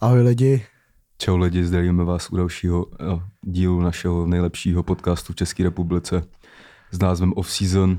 [0.00, 0.66] Ahoj lidi.
[1.18, 6.22] Čau lidi, zdravíme vás u dalšího uh, dílu našeho nejlepšího podcastu v České republice
[6.90, 7.98] s názvem Off Season.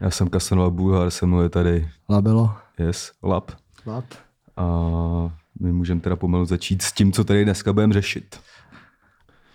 [0.00, 2.54] Já jsem Kasanova Bulhar, se mnou je tady Labelo.
[2.78, 3.50] Yes, Lab.
[3.86, 4.04] Lab.
[4.56, 4.64] A
[5.60, 8.40] my můžeme teda pomalu začít s tím, co tady dneska budeme řešit.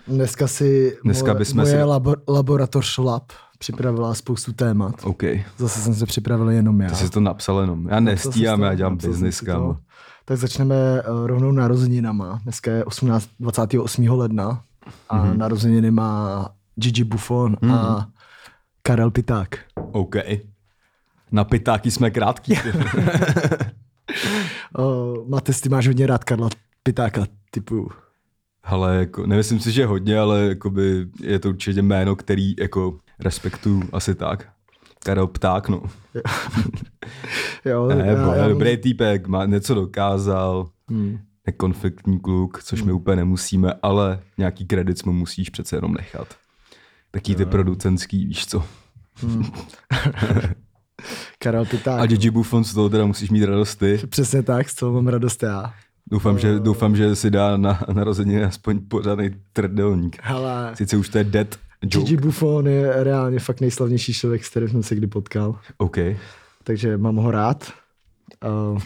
[0.07, 4.95] Dneska si Dneska moje, bychom moje si- labor, laboratoř Lab připravila spoustu témat.
[5.03, 5.23] OK.
[5.57, 6.89] Zase jsem se připravil jenom já.
[6.89, 7.87] Ty jsi to napsal jenom.
[7.87, 9.07] Já nestíhám, já dělám to.
[9.45, 9.77] kámo.
[10.25, 12.39] Tak začneme uh, rovnou narozeninama.
[12.43, 14.07] Dneska je 18, 28.
[14.11, 14.63] ledna
[15.09, 15.25] a Mhm.
[15.27, 15.38] mm-hmm.
[15.38, 17.73] narozeniny má Gigi Buffon mm-hmm.
[17.75, 18.07] a
[18.81, 19.59] Karel Piták.
[19.75, 20.15] OK.
[21.31, 22.53] Na pitáky jsme krátký.
[24.77, 26.49] Uh, Mates, ty máš hodně rád Karla
[26.84, 27.91] Pitáka, typu.
[28.63, 33.84] Ale jako, nemyslím si, že hodně, ale jakoby je to určitě jméno, který jako respektuju
[33.93, 34.48] asi tak.
[35.03, 35.84] Karel Pták, no.
[37.66, 41.17] Jo, Ne, já- já dobrý týpek, má něco dokázal, Hmm.
[41.48, 46.27] nekonfliktní kluk, což my úplně nemusíme, ale nějaký kredit mu musíš přece jenom nechat.
[47.12, 48.63] Taký ty producentský, víš co.
[51.40, 51.99] Karel Piták.
[51.99, 53.99] A Gigi Buffon z toho teda musíš mít radost ty.
[54.09, 55.74] Přesně tak, z toho mám radost já.
[56.12, 60.18] Doufám, že, doufám, že si dá na narozeniny aspoň pořádný trdelník.
[60.21, 61.99] Hele, Sice už to je dead joke.
[62.09, 65.59] Gigi Buffon je reálně fakt nejslavnější člověk, s kterým jsem se kdy potkal.
[65.78, 65.97] OK.
[66.63, 67.73] Takže mám ho rád.
[68.73, 68.79] Uh,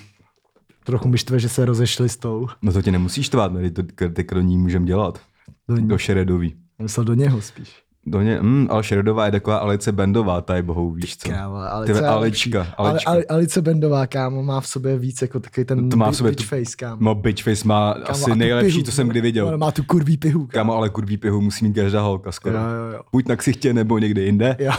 [0.84, 2.48] trochu mi štve, že se rozešli s tou.
[2.62, 5.22] No to tě nemusíš tvát, tady to kritik do ní můžem dělat.
[5.68, 6.56] Do, Do Šeredový.
[6.82, 7.84] myslel do něho spíš.
[8.10, 11.30] Do ně, mm, ale Šeredová je taková Alice Bendová, ta je bohou, víš co.
[11.30, 13.12] Kámo, Alice, je Alička, Alička.
[13.12, 16.32] ale, Alice Bendová, kámo, má v sobě víc jako takový ten To má v sobě
[16.32, 16.98] bitch tu- face, kámo.
[17.00, 19.48] No Bitchface má Kámo, asi nejlepší, pihu, co jsem kdy viděl.
[19.48, 20.48] Ona má tu kurví pihu, kámo.
[20.52, 22.58] Kámo, ale kurví pihu musí mít každá holka skoro.
[22.58, 23.02] Jo, jo, jo.
[23.12, 24.56] Buď na ksichtě, nebo někde jinde.
[24.60, 24.72] Jo,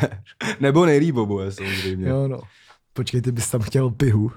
[0.60, 2.08] nebo nejlíp oboje samozřejmě.
[2.08, 2.40] jo, no.
[2.92, 4.30] Počkej, ty bys tam chtěl pihu.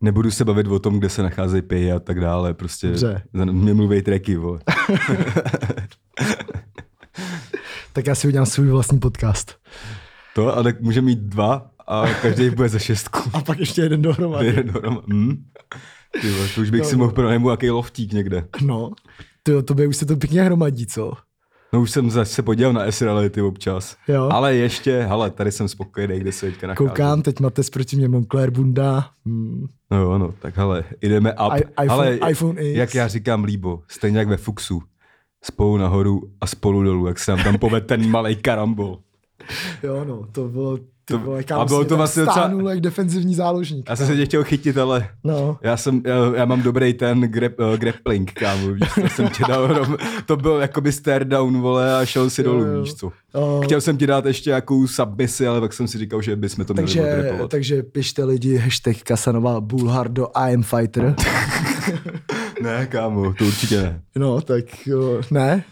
[0.00, 2.54] Nebudu se bavit o tom, kde se nacházejí pihy a tak dále.
[2.54, 3.22] Prostě Dobře.
[3.32, 4.58] mě mluví tracky, vole.
[7.92, 9.56] Tak já si udělám svůj vlastní podcast.
[10.34, 13.30] To, a tak může mít dva a každý bude za šestku.
[13.32, 14.46] A pak ještě jeden dohromady.
[14.46, 15.06] Jeden dohromady.
[15.12, 15.44] Hm?
[16.20, 18.44] Ty vole, to už bych No, si mohl pronajmout nějaký loftík někde.
[18.62, 18.90] No,
[19.42, 21.12] to, to by už se to pěkně hromadí, co?
[21.72, 23.96] No už jsem zase se podíval na S-Reality občas.
[24.08, 24.28] Jo.
[24.32, 26.88] Ale ještě, hele, tady jsem spokojený, kde se teďka nacházím.
[26.88, 29.10] Koukám, teď máte proti mě Moncler Bunda.
[29.26, 29.66] Hmm.
[29.90, 31.52] No jo, no, tak hele, jdeme up.
[31.52, 32.76] I- iPhone- ale iPhone X.
[32.78, 34.82] jak já říkám líbo, stejně jak ve Fuxu.
[35.44, 38.98] Spolu nahoru a spolu dolů, jak se nám tam povede ten malý karambol.
[39.82, 43.34] Jo, no, to bylo, To- vole, a kámo, bylo si to vlastně docela- jak defenzivní
[43.34, 43.86] záložník.
[43.88, 47.20] Já jsem se tě chtěl chytit, ale No, já, jsem, já, já mám dobrý ten
[47.20, 49.96] grap, uh, grappling, kámo, víš, co jsem ti dal, rom,
[50.26, 52.82] to byl jakoby stare down, vole, a šel si Jo, dolů, jo.
[52.82, 53.12] víš co.
[53.32, 56.64] o, Chtěl jsem ti dát ještě jakou submisi, ale tak jsem si říkal, že bychom
[56.64, 57.50] to měli takže, odrepovat.
[57.50, 61.14] takže pište lidi hashtag Kasanova Bulhar do I am fighter.
[62.62, 64.02] Ne, kámo, to určitě ne.
[64.16, 65.64] no, tak jo, ne.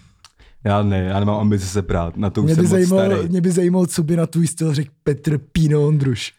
[0.64, 3.12] Já ne, já nemám ambice se prát, na to už Mě by, jsem moc zajímalo,
[3.16, 3.28] starý.
[3.28, 6.32] mě by zajímalo, co by na tvůj styl řekl Petr Pino Ondruš.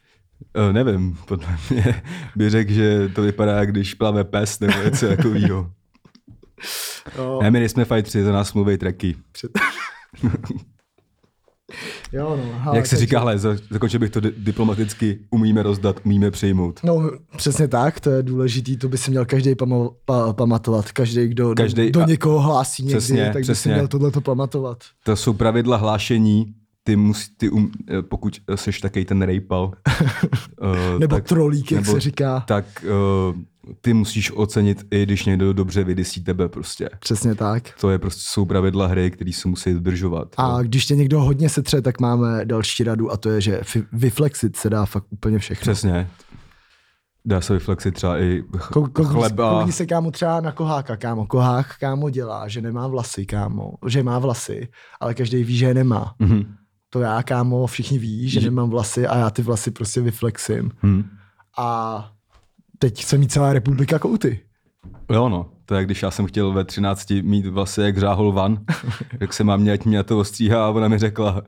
[0.68, 2.02] Uh, nevím, podle mě
[2.36, 5.72] by řekl, že to vypadá, jak když plave pes nebo něco takového.
[7.18, 9.16] Jo, Ne, my nejsme fightři, za nás mluví tracky.
[9.32, 9.52] před...
[12.12, 12.60] jo, no.
[12.60, 16.80] Hele, Jak se takže- říká, za- zakončil bych to di- diplomaticky, umíme rozdat, umíme přijmout.
[16.84, 20.92] No, přesně tak, to je důležitý, to by si měl každý pamo- pa- pamatovat.
[20.92, 24.78] Každý, kdo Každej- do, do někoho hlásí někdy, Přesně, tak by si měl tohleto pamatovat.
[25.04, 26.54] To jsou pravidla hlášení,
[26.84, 29.72] ty musí, ty um, eh, pokud seš takový ten rejpal,
[30.62, 32.44] uh, Nebo trolík, jak se říká.
[32.48, 33.36] tak uh,
[33.82, 36.90] ty musíš ocenit, i když někdo dobře vydysí tebe prostě.
[37.00, 37.64] Přesně tak.
[37.82, 40.28] To je prostě, jsou pravidla hry, které se musí dodržovat.
[40.38, 43.62] A když tě někdo hodně setře, tak máme další radu a to je, že
[43.94, 45.62] vyflexit se dá fakt úplně všechno.
[45.62, 46.10] Přesně.
[47.26, 49.54] Dá se vyflexit třeba i ch- Kou- kou- chleba.
[49.58, 51.26] Koukni se kámo třeba na koháka, kámo.
[51.26, 53.72] Kohák kámo dělá, že nemá vlasy, kámo.
[53.88, 54.68] Že má vlasy,
[55.00, 56.16] ale každý ví, že je nemá.
[56.20, 56.56] Mhm.
[56.90, 60.72] To já, kámo, všichni ví, že nemám vlasy a já ty vlasy prostě vyflexím.
[60.84, 61.04] Mhm.
[61.58, 62.12] A
[62.80, 64.40] teď chce mít celá republika kouty.
[65.12, 68.58] Jo no, to je když já jsem chtěl ve 13 mít vlastně jak řáhol van,
[69.20, 71.42] jak se mám ať mě to ostříhá a ona mi řekla,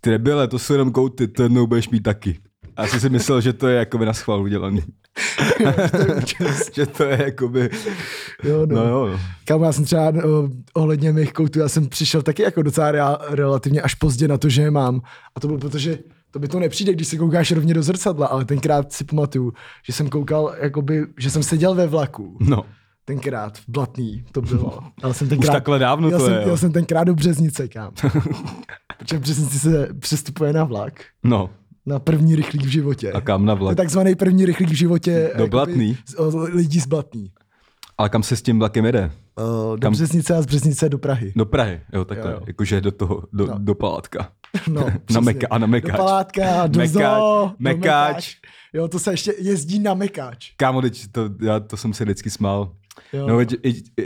[0.00, 2.38] ty nebyle, to jsou jenom kouty, to jednou budeš mít taky.
[2.76, 4.82] A já jsem si myslel, že to je jakoby na schvál udělaný.
[6.74, 7.70] že to je jakoby,
[8.44, 8.76] Jo, no.
[8.76, 9.20] no jo, no.
[9.44, 13.18] Kámo, já jsem třeba uh, ohledně mých koutů, já jsem přišel taky jako docela rea-
[13.28, 15.00] relativně až pozdě na to, že je mám.
[15.36, 15.98] A to bylo proto, že
[16.34, 19.52] to by to nepřijde, když se koukáš rovně do zrcadla, ale tenkrát si pamatuju,
[19.86, 22.36] že jsem koukal, jakoby, že jsem seděl ve vlaku.
[22.40, 22.64] no.
[23.06, 24.78] Tenkrát, v Blatný to bylo.
[25.02, 26.40] Ale jsem Už tenkrát, takhle dávno to jsem, je.
[26.40, 27.92] jel jsem tenkrát do Březnice, kam.
[28.98, 31.04] Protože v Březnici se přestupuje na vlak.
[31.24, 31.50] No,
[31.86, 33.12] Na první rychlík v životě.
[33.12, 33.76] a kam na vlak?
[33.76, 35.30] takzvaný první rychlík v životě.
[35.36, 35.96] Do Blatný?
[36.52, 37.30] lidí z Blatný.
[37.98, 39.10] Ale kam se s tím vlakem jede?
[39.38, 41.32] Uh, do Kam- Březnice a z Březnice do Prahy.
[41.36, 42.30] Do Prahy, jo, takhle.
[42.30, 42.44] Jo, jo.
[42.46, 43.54] Jakože do toho, do, No.
[43.58, 44.28] do Palátka.
[44.68, 45.96] No, na meka, a na Do Mekáč.
[45.96, 48.36] Palátka, do Mekáč, zoo, do Mekáč.
[48.72, 50.52] Jo, to se ještě jezdí na Mekáč.
[50.56, 52.72] Kámo, teď to, já to jsem se vždycky smál.
[53.12, 53.26] Jo.
[53.28, 53.54] No, veď,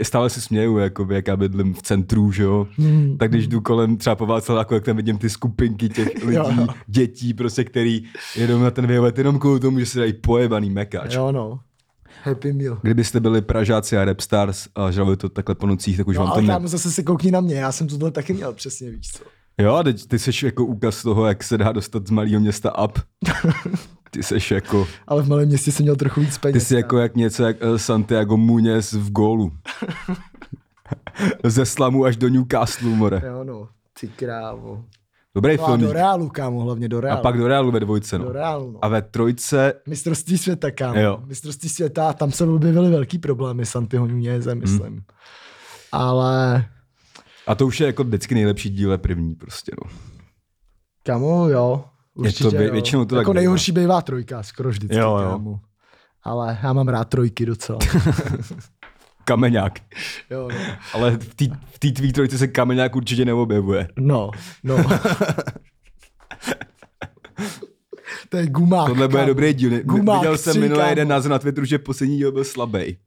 [0.01, 2.67] stále si směju, jako jak já bydlím v centru, že jo.
[2.77, 3.17] Hmm.
[3.17, 6.51] Tak když jdu kolem třeba po Václaváku, jak tam vidím ty skupinky těch lidí, Jo,
[6.57, 6.67] jo.
[6.87, 8.03] dětí, prostě, který
[8.35, 11.13] jedou na ten výlet jenom kvůli tomu, že si dají pojebaný mekáč.
[11.15, 11.59] Jo, no.
[12.23, 12.79] Happy meal.
[12.81, 16.27] Kdybyste byli Pražáci a Repstars a žrali to takhle po nocích, tak už No, vám
[16.29, 16.47] to ale ne...
[16.47, 19.23] kámo, zase se koukni na mě, já jsem tohle taky měl přesně, víš co.
[19.57, 22.99] Jo, teď ty jsi jako úkaz toho, jak se dá dostat z malého města up.
[24.11, 26.53] Ty jsi jako, Ale v malém městě jsem měl trochu víc peněz.
[26.63, 29.51] ty jsi jako jak něco jak eh, Santiago Muñez v gólu.
[31.43, 33.21] Ze slamu až do Newcastle, more.
[33.27, 33.67] Jo, no.
[33.99, 34.85] Ty krávo.
[35.35, 35.81] Dobrý No a film.
[35.81, 37.21] do Reálu, kámo, hlavně do A Reálu.
[37.21, 38.25] pak do Realu ve dvojce, no.
[38.25, 38.79] do Reálu, no.
[38.81, 40.99] A ve trojce, Mistrovství světa, kámo.
[40.99, 41.19] Jo.
[41.25, 44.87] Mistrovství světa, tam se objevily velký problémy s Antiho Nunězem, myslím.
[44.87, 45.01] Hmm.
[45.91, 46.65] Ale,
[47.47, 49.91] a to už je jako vždycky nejlepší díl je první prostě, no.
[51.03, 51.85] kámo, jo.
[52.13, 52.71] Určitě, to vě- jo.
[52.71, 55.29] většinou to tak Jako nejhorší bývá trojka, skoro vždycky, Jo, jo.
[55.29, 55.59] kámo.
[56.23, 57.79] Ale já mám rád trojky docela.
[59.29, 59.79] Kameňák.
[60.29, 60.57] jo, no.
[60.93, 63.87] Ale v té tvý trojce se kameňák určitě neobjevuje.
[63.97, 64.31] No,
[64.63, 64.77] no.
[68.29, 68.87] to je gumák.
[68.87, 69.83] Tohle bude dobrý díl.
[69.83, 72.97] Gumák Viděl jsem minulý jeden názor na Twitteru, že poslední díl byl slabý.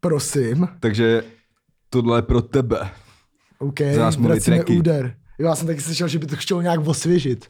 [0.00, 0.68] Prosím.
[0.80, 1.22] Takže
[1.90, 2.90] tohle je pro tebe.
[3.58, 3.80] OK,
[4.18, 5.16] vracíme úder.
[5.38, 7.46] Jo, já jsem taky slyšel, že by to chtělo nějak osvěžit.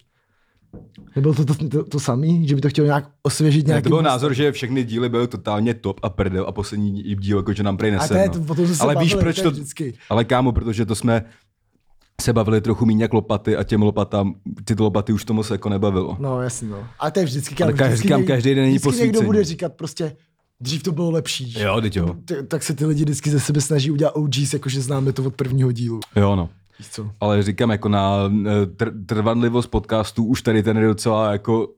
[1.17, 2.49] Nebylo to to, to, to samý?
[2.49, 3.83] Že by to chtělo nějak osvěžit Ne, nějaký...
[3.83, 7.53] to byl názor, že všechny díly byly totálně top a prdel a poslední díl jako,
[7.53, 8.09] že nám prej A nese.
[8.09, 8.55] to je, no.
[8.55, 9.51] to, se Ale víš, proč to...
[9.51, 9.95] Vždycky.
[10.11, 11.25] Ale kámo, protože to jsme
[12.23, 14.35] se bavili trochu méně jak lopaty a těm lopatám,
[14.65, 16.17] ty lopaty už to moc jako nebavilo.
[16.21, 16.87] No, jasně, no.
[16.99, 19.73] Ale to je vždycky, kámo, ka- vždycky říkám, každý den není vždycky někdo bude říkat
[19.73, 20.17] prostě,
[20.61, 21.61] dřív to bylo lepší.
[21.61, 22.17] Jo, teď jo.
[22.25, 25.35] T- tak se ty lidi vždycky ze sebe snaží udělat OGs, jakože známe to od
[25.35, 26.01] prvního dílu.
[26.17, 26.49] Jo, no.
[26.91, 27.11] Co?
[27.21, 31.69] Ale říkám, jako na eh, tr- trvanlivost podcastů už tady ten je docela jako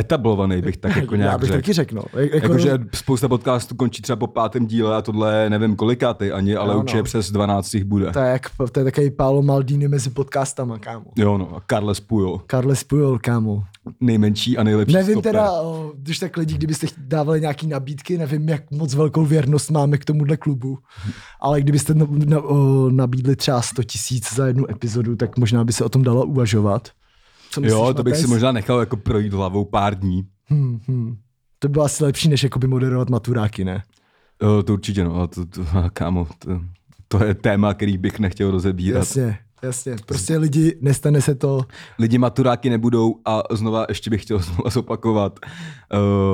[0.00, 1.58] etablovaný, bych tak jako Já nějak bych řekl.
[1.58, 2.02] taky řekl, no.
[2.20, 6.56] Jak- Jako, Jakože spousta podcastů končí třeba po pátém díle a tohle nevím kolikátý ani,
[6.56, 7.04] ale Jo, určitě no.
[7.04, 8.12] přes 12 jich bude.
[8.12, 11.04] to je, jak, to je takový Paolo Maldini mezi podcastama, kámo.
[11.16, 13.64] Jo no, a Carles Puyol, Carles Puyol, kámo.
[14.00, 15.32] nejmenší a nejlepší Nevím stoper.
[15.32, 19.98] teda, o, když tak lidi, kdybyste dávali nějaký nabídky, nevím, jak moc velkou věrnost máme
[19.98, 20.78] k tomuhle klubu,
[21.40, 25.72] ale kdybyste na, na, o, nabídli třeba 100 tisíc za jednu epizodu, tak možná by
[25.72, 26.88] se o tom dalo uvažovat.
[27.56, 28.30] Co myslíš, Jo, to bych si Matejs?
[28.30, 30.26] možná nechal jako projít hlavou pár dní.
[30.46, 31.16] Hmm, hmm.
[31.58, 33.82] To by bylo asi lepší, než jakoby moderovat maturáky, ne?
[34.42, 36.60] Jo, to určitě, no, to, to, kámo, to,
[37.08, 38.98] to je téma, který bych nechtěl rozebírat.
[38.98, 39.96] Jasně, jasně.
[40.06, 41.60] Prostě lidi, nestane se to.
[41.98, 45.38] Lidi maturáky nebudou a znova ještě bych chtěl znova zopakovat.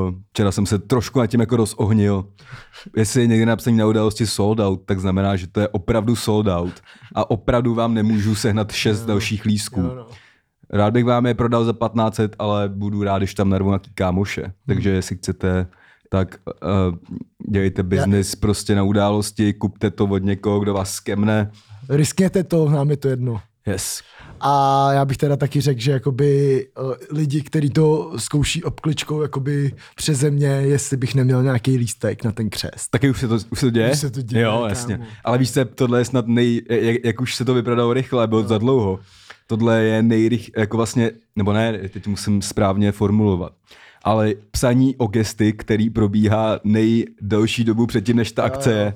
[0.09, 2.25] Uh, včera jsem se trošku na tím jako rozohnil.
[2.97, 6.47] Jestli je někde napsaný na události sold out, tak znamená, že to je opravdu sold
[6.47, 6.81] out.
[7.15, 9.81] A opravdu vám nemůžu sehnat šest dalších lístků.
[9.81, 10.07] Jo, no.
[10.73, 14.53] Rád bych vám je prodal za 1500, ale budu rád, když tam narvu nějaký kámoše.
[14.67, 15.67] Takže jestli chcete,
[16.11, 16.97] tak uh,
[17.51, 21.51] dělejte biznis prostě na události, kupte to od někoho, kdo vás skemne.
[21.89, 23.41] Riskněte to, nám je to jedno.
[23.67, 24.01] Yes.
[24.41, 29.73] A já bych teda taky řekl, že jakoby uh, lidi, kteří to zkouší obkličkou jakoby
[29.97, 32.91] přeze mě, jestli bych neměl nějaký lístek na ten křest.
[32.91, 33.91] Taky už se to, už se to děje?
[33.93, 34.67] Už se to děje, Jo, kámo.
[34.67, 35.01] jasně.
[35.25, 38.43] Ale víš co, tohle je snad nej, jak, jak už se to vyprodalo rychle, bylo
[38.43, 39.01] to za dlouho.
[39.53, 43.53] Tohle je nejrych, jako vlastně, nebo ne, teď musím správně formulovat.
[44.03, 48.95] Ale psaní o gesty, který probíhá nejdelší dobu předtím, než ta akce je.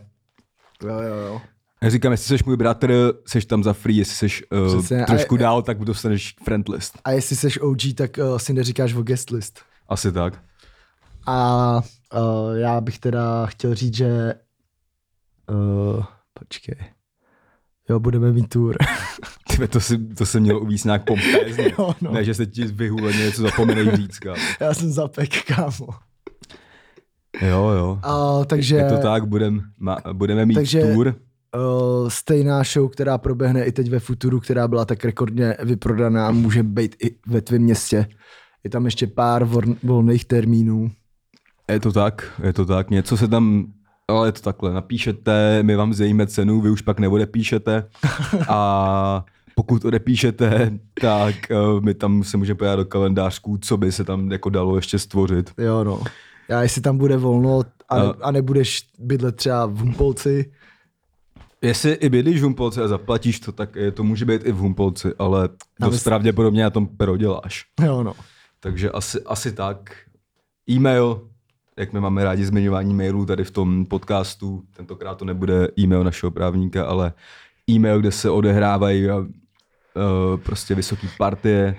[0.82, 1.40] Jo, jo, jo.
[1.82, 5.34] Já říkám, jestli jsi můj bratr, jsi tam za free, jestli jsi uh, Přesně, trošku
[5.34, 6.98] ale- dál, tak dostaneš friend list.
[7.04, 9.60] A jestli seš OG, tak uh, si neříkáš o guest list.
[9.88, 10.42] Asi tak.
[11.26, 11.80] A
[12.14, 14.34] uh, já bych teda chtěl říct, že
[15.50, 16.76] uh, počkej.
[17.90, 18.76] Jo, budeme mít tour.
[19.50, 21.72] Tyve, to, si, to se mělo uvíct nějak pompézně.
[21.78, 22.12] Jo, no.
[22.12, 24.18] Ne, že se ti vyhůleně něco zapomenej říct.
[24.18, 24.36] kámo.
[24.60, 25.88] já jsem zapek, kámo.
[27.42, 28.00] Jo, jo.
[28.38, 31.14] Uh, takže Je to tak, budem, ma, budeme mít Takže- tour.
[31.56, 36.62] uh, stejná show, která proběhne i teď ve Futuru, která byla tak rekordně vyprodaná, může
[36.62, 38.06] být i ve tvém městě.
[38.64, 39.48] Je tam ještě pár
[39.82, 40.90] volných termínů.
[41.70, 42.90] Je to tak, je to tak.
[42.90, 43.72] Něco se tam,
[44.08, 47.88] ale je to takhle, napíšete, my vám zjejíme cenu, vy už pak neodepíšete
[48.48, 54.04] a pokud odepíšete, tak uh, my tam se můžeme podívat do kalendářků, co by se
[54.04, 55.50] tam jako dalo ještě stvořit.
[55.58, 56.00] Jo, no.
[56.48, 60.52] Já jestli tam bude volno a, ne, A- a nebudeš bydlet třeba v Humpolci,
[61.62, 64.56] Jestli i bydlíš v Humpolci a zaplatíš to, tak je, to může být i v
[64.56, 65.48] Humpolci, ale
[65.80, 67.64] A dost vy- pravděpodobně na tom proděláš.
[67.84, 68.12] jo, no.
[68.60, 69.94] Takže asi, asi tak.
[70.70, 71.28] E-mail
[71.76, 76.30] jak my máme rádi zmiňování mailů tady v tom podcastu, tentokrát to nebude e-mail našeho
[76.30, 77.12] právníka, ale
[77.70, 79.26] e-mail, kde se odehrávají uh,
[80.36, 81.76] prostě vysoký partie,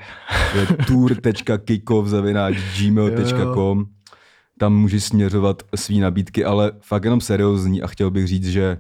[0.88, 3.86] tour.kikov.gmail.com
[4.58, 8.78] tam můžeš směřovat svý nabídky, ale fakt jenom seriózní a chtěl bych říct, že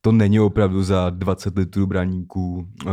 [0.00, 2.92] to není opravdu za 20 litrů braníků, uh,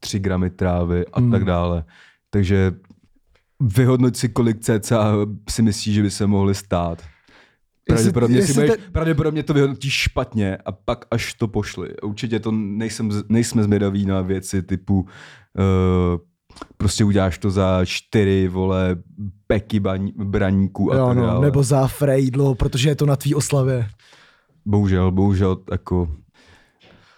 [0.00, 1.30] 3 gramy trávy a hmm.
[1.30, 1.84] tak dále.
[2.30, 2.72] Takže
[3.62, 5.14] vyhodnoť si, kolik cca
[5.50, 7.02] si myslíš, že by se mohli stát.
[7.86, 8.92] Pravděpodobně, jestli, jestli budeš, te...
[8.92, 11.96] pravděpodobně to vyhodnotíš špatně a pak až to pošli.
[12.02, 15.06] Určitě to nejsem, nejsme zvědaví na věci typu uh,
[16.76, 18.96] prostě uděláš to za čtyři, vole,
[19.46, 21.44] peky baň, braníků a jo, tak no, dále.
[21.46, 23.88] Nebo za frejdlo, protože je to na tvý oslavě.
[24.66, 26.08] Bohužel, bohužel, jako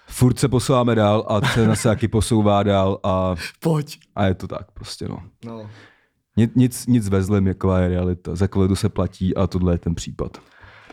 [0.08, 3.98] furt se posouváme dál a cena se taky posouvá dál a, Pojď.
[4.14, 5.22] a je to tak prostě, no.
[5.44, 5.70] no.
[6.36, 8.36] Nic, nic, ve zlem, jaková je realita.
[8.36, 10.38] Za kvalitu se platí a tohle je ten případ.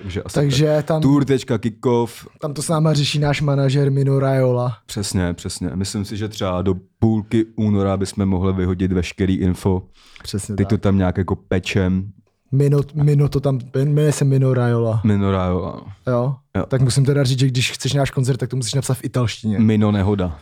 [0.02, 0.86] Takže, asi Takže tak.
[0.86, 1.02] tam...
[1.02, 2.28] Tour.kikov.
[2.42, 4.78] Tam to s náma řeší náš manažer Mino Raiola.
[4.86, 5.72] Přesně, přesně.
[5.76, 9.84] Myslím si, že třeba do půlky února bychom mohli vyhodit veškerý info.
[10.24, 10.80] Přesně Teď tak.
[10.80, 12.12] to tam nějak jako pečem.
[12.52, 15.02] Mino, Mino to tam, jmenuje se Mino Raiola.
[15.04, 15.82] Mino Raiola.
[16.08, 16.36] Jo?
[16.56, 16.66] Jo.
[16.68, 19.60] Tak musím teda říct, že když chceš náš koncert, tak to musíš napsat v italštině.
[19.60, 20.40] Mino nehoda.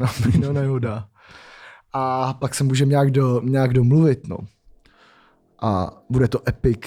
[0.00, 1.06] No, Mino Nehoda.
[1.92, 4.36] A pak se můžeme nějak, do, nějak domluvit, no.
[5.62, 6.80] A bude to epic.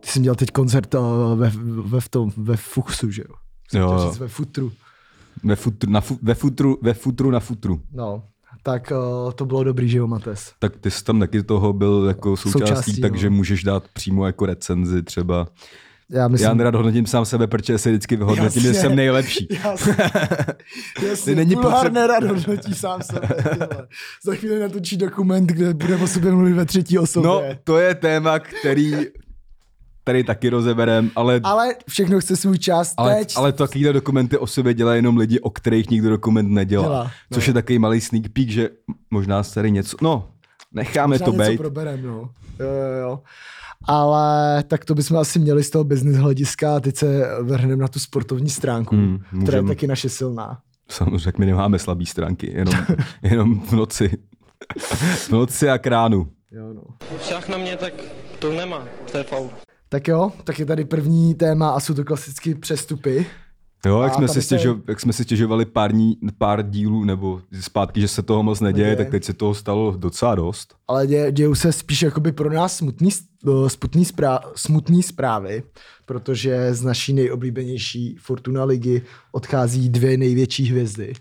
[0.00, 1.00] Ty jsi měl teď koncert uh,
[1.34, 3.34] ve, ve, v tom, ve Fuchsu, že jo?
[3.70, 4.08] Jsem jo.
[4.08, 4.72] říct Ve Futru.
[5.44, 7.80] Ve futru, na fu, ve, futru, ve futru na futru.
[7.92, 8.22] No,
[8.62, 8.92] tak
[9.26, 10.52] uh, to bylo dobrý, že jo, Mates?
[10.58, 13.36] Tak ty jsi tam taky toho byl jako součástí, Součástí, takže no.
[13.36, 15.46] můžeš dát přímo jako recenzi třeba.
[16.10, 16.48] Já myslím...
[16.48, 19.48] Já nerad hodnotím sám sebe, protože se vždycky vyhodnotím, že jsem nejlepší.
[19.64, 19.96] Jasně,
[21.08, 23.28] jasně Není potřeba- nerad hodnotí sám sebe.
[24.24, 27.28] Za chvíli natočí dokument, kde bude o sobě mluvit ve třetí osobě.
[27.28, 28.94] No, to je téma, který
[30.04, 33.32] tady taky rozeberem, ale, Ale všechno chce svůj čas ale, teď.
[33.36, 36.84] ale takovýhle dokumenty o sobě dělají jenom lidi, o kterých nikdo dokument nedělá.
[36.84, 37.50] Dělá, což no.
[37.50, 38.68] je takový malý sneak peek, že
[39.10, 40.28] možná se tady něco, no,
[40.72, 41.56] necháme Možná to něco být.
[41.56, 42.30] proberem, no.
[42.60, 43.20] Jo, jo, jo.
[43.86, 47.88] Ale tak to bychom asi měli z toho business hlediska a teď se vrhneme na
[47.88, 50.58] tu sportovní stránku, Hmm, která je taky naše silná.
[50.88, 52.74] Samozřejmě, my nemáme slabý stránky, jenom,
[53.22, 54.10] jenom v noci.
[55.16, 56.28] v noci a kránu.
[56.52, 56.82] Jo, no.
[57.22, 57.92] Šach na mě, tak
[58.38, 59.50] to nemá, to je faul.
[59.88, 63.26] Tak jo, tak je tady první téma a jsou to klasicky přestupy.
[63.86, 67.42] Jo, jak jsme, si se- stěžo, jak jsme si stěžovali pár, dní, pár dílů nebo
[67.60, 69.04] zpátky, že se toho moc neděje, Neděje.
[69.04, 70.74] tak teď se toho stalo docela dost.
[70.88, 73.08] Ale dě, dějou se spíš jakoby pro nás smutný,
[73.48, 75.62] eh, smutný, zprá, smutný zprávy,
[76.06, 81.12] protože z naší nejoblíbenější Fortuna ligy odchází dvě největší hvězdy,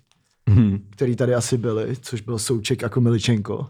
[0.49, 0.79] Mhm.
[0.89, 3.67] které tady asi byly, což byl Souček a Komiličenko.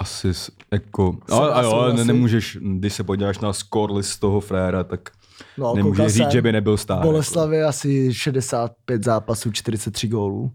[0.00, 0.28] Asi
[0.72, 5.10] jako, ale, ale, ale nemůžeš, když se podíváš na score list toho fréra, tak
[5.58, 6.98] No, nemůžeš říct, že by nebyl stár.
[6.98, 7.08] Jako.
[7.08, 10.50] Boleslavě asi 65 zápasů, 43 gólů.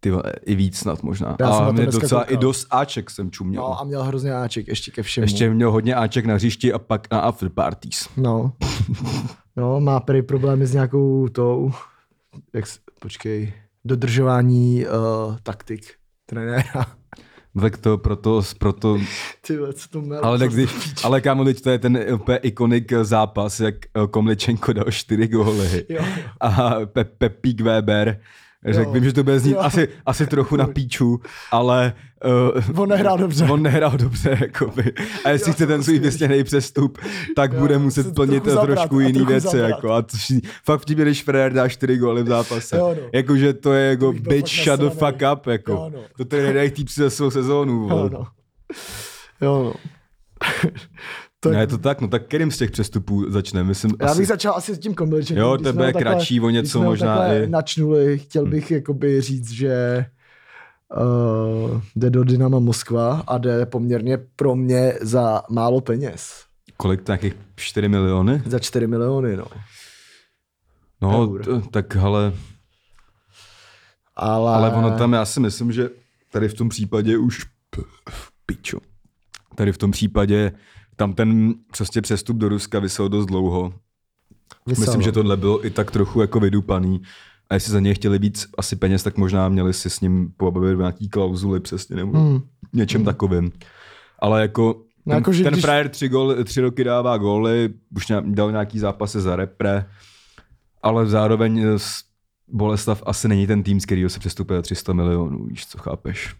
[0.00, 0.12] Ty
[0.44, 1.36] i víc snad možná.
[1.40, 2.34] Já a to mě dneska docela koukal.
[2.34, 3.62] i dost Aček jsem čuměl.
[3.62, 5.24] No a měl hrozně áček, ještě ke všemu.
[5.24, 8.08] Ještě měl hodně Aček na hřišti a pak na after parties.
[8.16, 8.52] No.
[9.56, 11.72] no, má prý problémy s nějakou tou,
[12.52, 12.64] jak,
[13.00, 13.52] počkej,
[13.84, 15.94] dodržování uh, taktik
[16.26, 16.86] trenéra.
[17.60, 18.98] Tak to proto, proto
[19.46, 20.24] Ty co to mělo?
[20.24, 20.70] ale, tak když,
[21.04, 25.84] ale kámo, teď to je ten úplně ikonik zápas, jak eh, Komličenko dal čtyři góly
[25.88, 26.04] Jo.
[26.40, 28.20] a Pe- Pepík Weber
[28.68, 28.92] Řekl Jo.
[28.94, 29.58] vím, že to bude znít Jo.
[29.60, 31.92] asi, asi trochu na píču, ale
[32.74, 33.44] uh, On nehrál dobře.
[33.44, 34.38] on nehrál dobře.
[34.40, 34.92] Jakoby.
[35.24, 36.98] A jestli Jo, chce ten svůj vysněný přestup,
[37.36, 39.46] tak Jo, bude muset se plnit trochu zabrat trošku jiný trochu věci.
[39.46, 39.68] zabrat.
[39.70, 40.16] Jako, a to,
[40.64, 42.76] fakt vtipně, když Frér dá čtyři góly v zápase.
[42.76, 43.08] Jo, no.
[43.12, 45.46] Jakože to je jako byl bitch, shut the fuck up.
[45.46, 45.72] Jako.
[45.72, 46.00] Jo, no.
[46.16, 47.88] To tady nedají týpci za svou sezónu.
[47.90, 48.26] Jo, no.
[49.40, 49.74] Jo, no.
[51.42, 53.68] tak, Ne, je to tak, no tak kterým z těch přestupů začneme?
[53.68, 54.18] Myslím, já asi...
[54.18, 55.36] bych začal asi s tím Komiličem.
[55.36, 60.06] Jo, tebe je kratší o něco možná i- Načnuli, chtěl bych jakoby říct, že
[60.96, 66.44] uh, jde do Dynama Moskva a jde poměrně pro mě za málo peněz.
[66.76, 68.42] Kolik to nějakých 4 miliony?
[68.46, 69.44] Za 4 miliony, no.
[71.02, 72.32] No, t- tak ale,
[74.16, 75.88] Ale, ale ono tam, já si myslím, že
[76.30, 77.46] tady v tom případě už
[78.46, 78.78] pičo.
[79.54, 80.52] Tady v tom případě
[80.96, 83.74] tam ten prostě přestup do Ruska vysel dost dlouho.
[84.66, 85.04] vysel, Myslím, no.
[85.04, 87.02] že tohle bylo i tak trochu jako vydupaný.
[87.50, 90.78] A jestli za něj chtěli víc asi peněz, tak možná měli si s ním pobavit
[90.78, 92.40] nějaký klauzuly přesně nebo Hmm.
[92.72, 93.52] něčem takovým.
[94.18, 94.62] Ale jako
[95.06, 98.50] No ten, jako, že ten když- frajer tři, gol, tři roky dává góly, už dal
[98.50, 99.86] nějaký zápasy za repre,
[100.82, 101.64] ale zároveň
[102.48, 106.34] Boleslav asi není ten tým, z kterého se přestupuje 300 milionů, víš co, chápeš?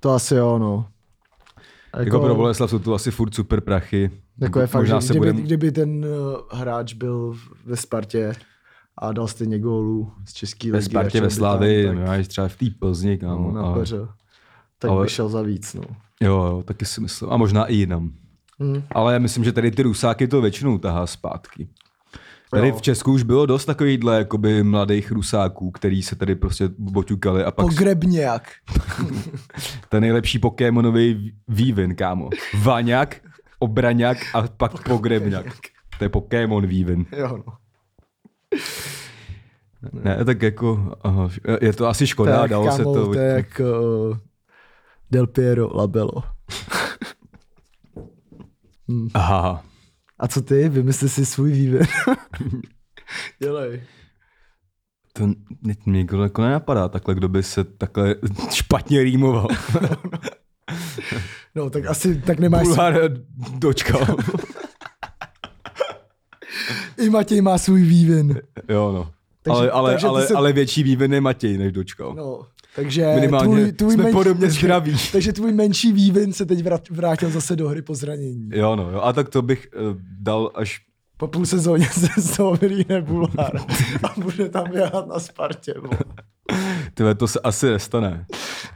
[0.00, 0.86] To asi jo, no.
[2.04, 4.10] Jako pro Boleslav jsou to asi furt super prachy.
[4.38, 5.44] Jako je fakt, Možná že se kdyby, budem...
[5.44, 7.36] kdyby ten uh, hráč byl
[7.66, 8.32] ve Spartě
[8.98, 12.28] a dal stejně gólů z český ve ligy, Spartě, ve šel by Slávy, tak, máš
[12.28, 13.52] třeba v té Plzni, no, kámo.
[13.52, 13.98] na a, peře,
[14.78, 15.74] tak ale- by šel za víc.
[15.74, 15.82] No.
[16.20, 17.30] jo, jo, taky si myslím.
[17.30, 18.10] A možná i jinam.
[18.60, 18.82] Hmm.
[18.90, 21.68] Ale já myslím, že tady ty rusáky to většinou tahá zpátky.
[22.50, 27.44] Tady v Česku už bylo dost takovýchhle jakoby mladých rusáků, který se tady prostě boťukali
[27.44, 28.52] a pak Pogrebňák.
[29.88, 32.28] ten nejlepší Pokémonový vývin, kámo.
[32.62, 33.20] Vaňák,
[33.58, 35.46] Obraňák a pak Pogrebňák.
[35.98, 37.06] To je Pokémon vývin.
[37.16, 37.52] Jo, no.
[39.92, 41.28] Ne, tak jako, aha,
[41.60, 43.06] je to asi škoda, Tak, dalo se kámo, to.
[43.06, 44.16] to je jak uh,
[45.10, 46.22] Del Piero, Labelo.
[49.14, 49.64] Aha,
[50.18, 50.68] A co ty?
[50.68, 51.86] Vymysli si svůj výběr.
[53.42, 53.82] Dělej.
[55.12, 55.26] to
[55.62, 58.14] mě nikdo jako nenapadá takhle, kdo by se takhle
[58.50, 59.48] špatně rýmoval.
[61.54, 62.62] No, tak asi tak nemáš...
[62.62, 62.94] Bulhar
[63.58, 64.06] dočkal.
[66.98, 68.40] I Matěj má svůj vývin.
[68.68, 69.10] Jo, no.
[69.42, 72.14] Takže- ale, ale, takže ale, se- ale větší vývin je Matěj než dočkal.
[72.14, 72.46] No,
[72.76, 74.96] takže Minimálně tvůj, tvůj jsme menší- podobně zdraví.
[75.12, 78.48] Takže tvůj menší vývin se teď vrát- vrátil zase do hry po zranění.
[78.52, 79.00] Jo, no, jo.
[79.00, 80.80] A tak to bych uh, dal až
[81.16, 83.52] Po půl sezóně se z toho vylíhne Bulhar
[84.02, 85.74] a bude tam běhat na Spartě.
[86.94, 88.26] Tyhle, to se asi nestane.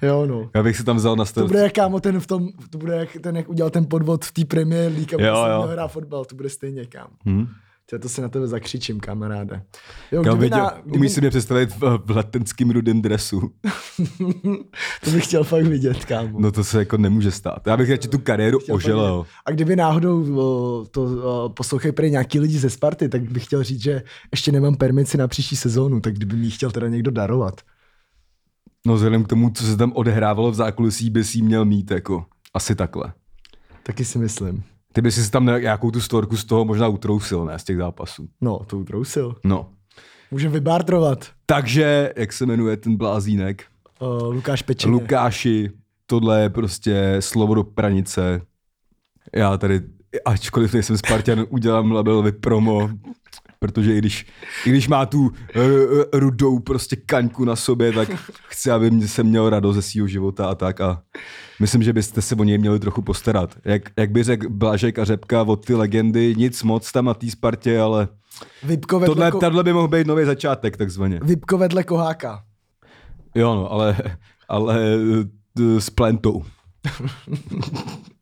[0.02, 0.50] Jo, no.
[0.54, 1.50] Já bych si tam vzal na To starost.
[1.50, 4.32] bude jak kámo ten v tom, to bude jak ten, jak udělal ten podvod v
[4.32, 5.62] té Premier League, aby Jo, se jo.
[5.72, 7.10] hrát fotbal, to bude stejně kámo.
[7.26, 7.46] Hm?
[7.92, 9.62] Já to si na tebe zakřičím, kamaráde.
[10.12, 13.40] Jo, Kam kdyby viděl, na, kdyby, umíš si mě představit v, v letenským rudém dresu.
[15.04, 16.40] to bych chtěl fakt vidět, kámo.
[16.40, 17.66] No to se jako nemůže stát.
[17.66, 19.26] Já bych radši tu kariéru oželel.
[19.46, 23.62] A kdyby náhodou o, to o, poslouchají prý nějaký lidi ze Sparty, tak bych chtěl
[23.62, 27.60] říct, že ještě nemám permici na příští sezónu, tak kdyby mi chtěl teda někdo darovat.
[28.86, 31.90] No vzhledem k tomu, co se tam odehrávalo v zákulisí, by si ji měl mít
[31.90, 32.24] jako.
[32.54, 33.12] Asi takhle.
[33.82, 34.62] Taky si myslím.
[34.92, 38.28] Ty by si tam nějakou tu storku z toho možná utrousil, ne, z těch zápasů.
[38.40, 39.36] No, to utrousil.
[39.44, 39.70] No.
[40.30, 41.30] Můžeme vybártrovat.
[41.46, 43.64] Takže, jak se jmenuje ten blázínek?
[43.98, 44.92] O, Lukáš Pečeně.
[44.92, 45.70] Lukáši,
[46.06, 48.40] tohle je prostě slovo do pranice.
[49.36, 49.80] Já tady,
[50.24, 52.90] ačkoliv nejsem Spartan, udělám labelovi promo,
[53.62, 54.26] protože i když,
[54.66, 55.30] i když má tu uh,
[56.12, 58.08] rudou prostě kaňku na sobě, tak
[58.48, 61.02] chci, aby mě se měl radost ze svého života a tak a
[61.60, 63.58] myslím, že byste se o něj měli trochu postarat.
[63.64, 67.30] Jak, jak by řekl Blažek a Řepka od ty legendy, nic moc tam na té
[67.30, 68.08] Spartě, ale
[68.62, 71.20] Vipko vedle, tohle, ko- tohle by mohl být nový začátek takzvaně.
[71.22, 72.44] Vipko vedle Koháka.
[73.34, 73.96] Jo, no, ale,
[74.48, 74.80] ale
[75.60, 76.44] eh, s plentou.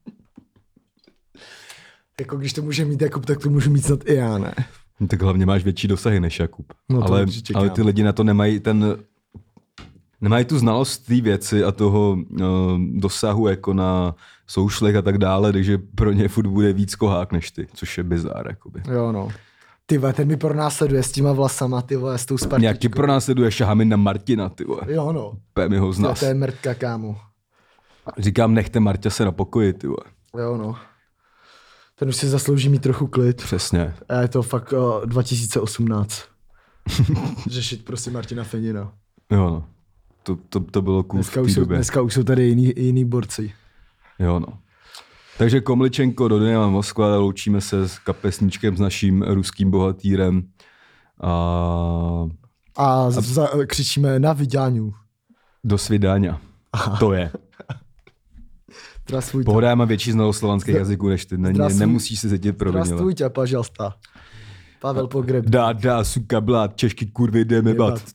[2.20, 4.54] Jako když to může mít Jakub, tak to můžu mít snad i já, ne?
[5.00, 6.72] No, Tak hlavně máš větší dosahy než Jakub.
[6.88, 8.96] No ale, ale ty lidi na to nemají ten
[10.20, 12.38] nemají tu znalost té věci a toho uh,
[12.92, 14.14] dosahu jako na
[14.46, 18.04] soušlech a tak dále, takže pro ně furt bude víc kohák než ty, což je
[18.04, 18.46] bizár.
[18.48, 18.82] Jakoby.
[18.92, 19.28] Jo, no.
[19.86, 22.60] Ty vole, ten mi pronásleduje s těma vlasama, ty vole, s tou Spartičkou.
[22.62, 24.80] Nějaký pro nás sleduje šahamin na Martina, ty vole.
[24.88, 25.32] Jo, no.
[25.68, 26.20] Mi ho To, znas.
[26.20, 27.16] to je mrtka, kámo.
[28.18, 30.04] Říkám, nechte Marťa se na pokoji, ty vole.
[30.38, 30.76] Jo, no.
[32.00, 33.36] Ten už si zaslouží mít trochu klid.
[33.42, 33.94] Přesně.
[34.08, 36.22] A je to fakt uh, 2018.
[37.50, 38.92] Řešit prostě Martina Fenina.
[39.32, 39.64] Jo, no.
[40.22, 41.76] To, to, to bylo cool Dneska už, jsou, době.
[41.76, 43.52] dneska už jsou tady jiný, jiný borci.
[44.18, 44.46] Jo, no.
[45.38, 50.42] Takže Komličenko do Dynama Moskva, loučíme se s kapesníčkem, s naším ruským bohatýrem.
[51.20, 52.26] A
[52.76, 54.94] A za, křičíme na vydáňu.
[55.64, 56.28] do svidání.
[56.98, 57.32] To je.
[59.09, 59.45] Здравствуйте.
[59.45, 61.37] Pohoda, já mám větší znalost slovanských Zdra- jazyků než ty.
[61.37, 62.85] Ne, Zdravstvuj- nemusíš se cítit provinile.
[62.85, 63.95] Здравствуйте, пожалуйста.
[64.81, 65.45] Pavel Pogreb.
[65.45, 68.01] Dá, dá, suka, blát, češky, kurvy, jdeme bat.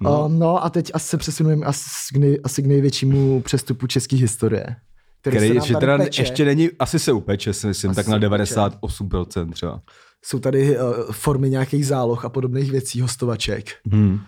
[0.00, 0.26] no.
[0.26, 4.16] Um, no a teď asi se přesunujeme asi k, nej, asi k největšímu přestupu české
[4.16, 4.76] historie.
[5.20, 6.22] Který, Který se nám ještě, tady teda peče.
[6.22, 8.54] ještě není, asi se upeče, si myslím, Asi tak se na upeče.
[8.54, 9.80] 98% třeba.
[10.24, 13.70] Jsou tady uh, formy nějakých záloh a podobných věcí, hostovaček.
[13.92, 14.20] Hmm.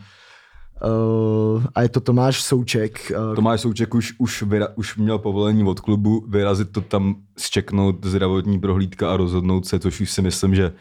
[0.84, 3.12] Uh, a je to Tomáš Souček.
[3.30, 8.06] Uh, Tomáš Souček už, už, vyra, už měl povolení od klubu vyrazit to tam, zčeknout
[8.06, 10.74] zdravotní prohlídka a rozhodnout se, což už si myslím, že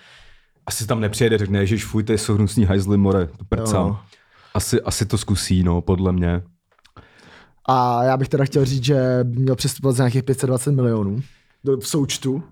[0.66, 3.46] asi tam nepřijede, řekne, že fuj, to jsou hnusný hajzly more, to Jo.
[3.48, 3.98] prcám.
[4.54, 6.42] Asi, asi to zkusí, no, podle mě.
[7.68, 11.22] A já bych teda chtěl říct, že by měl přestupovat za nějakých 520 milionů
[11.64, 12.42] do, v součtu.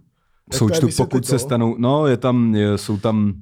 [0.53, 3.35] V součtu, je, pokud se stanou, no, je tam, je, jsou tam,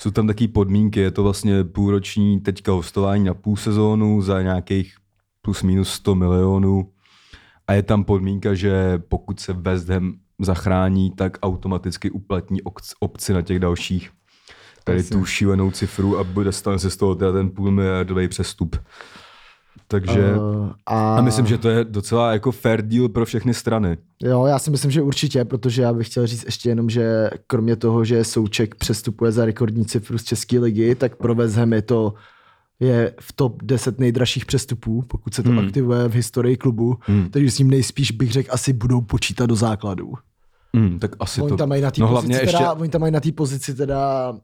[0.00, 4.94] jsou tam taky podmínky, je to vlastně půlroční teďka hostování na půl sezónu za nějakých
[5.42, 6.92] plus minus 100 milionů
[7.66, 12.60] a je tam podmínka, že pokud se West Ham zachrání, tak automaticky uplatní
[13.00, 14.10] opci na těch dalších
[14.84, 18.76] tady tu šílenou cifru a bude stane se z toho teda ten půl miliardový přestup.
[19.88, 23.98] Takže Uh, a, a myslím, že to je docela jako fair deal pro všechny strany.
[24.22, 27.76] Jo, já si myslím, že určitě, protože já bych chtěl říct ještě jenom, že kromě
[27.76, 31.82] toho, že Souček přestupuje za rekordní cifru z České ligy, tak pro West Ham je
[31.82, 32.14] to
[32.80, 35.58] je v top 10 nejdražších přestupů, pokud se to Hmm.
[35.58, 37.28] aktivuje v historii klubu, Hmm.
[37.30, 40.12] takže s ním nejspíš bych řekl asi budou počítat do základů.
[40.76, 41.56] Hmm, tak asi Oni to...
[41.56, 42.56] tam mají na no pozici, ještě...
[42.56, 44.34] teda, oni tam mají na té pozici teda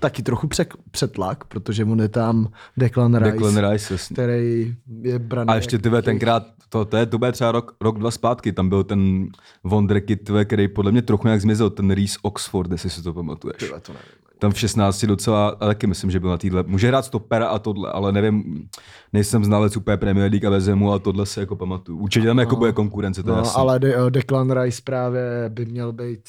[0.00, 5.48] taky trochu přek, přetlak, protože on je tam Declan Rice, Declan Rice, který je braný.
[5.48, 8.68] A ještě ty tenkrát, to, to, je, to bude třeba rok, rok, dva zpátky, tam
[8.68, 9.28] byl ten
[9.64, 13.56] Wonderkid, který podle mě trochu nějak zmizel, ten Reese Oxford, jestli si to pamatuješ.
[13.58, 14.08] Tyhle, to nevím.
[14.40, 16.64] Tam v 16 docela, a taky myslím, že byl na týhle.
[16.66, 18.68] Může hrát stopera a tohle, ale nevím,
[19.12, 21.98] nejsem znalec úplně Premier League a vezemu, ale tohle si jako pamatuju.
[21.98, 23.60] Určitě tam jako bude konkurence, to je No, jasný.
[23.60, 26.20] ale De- Declan Rice právě by měl být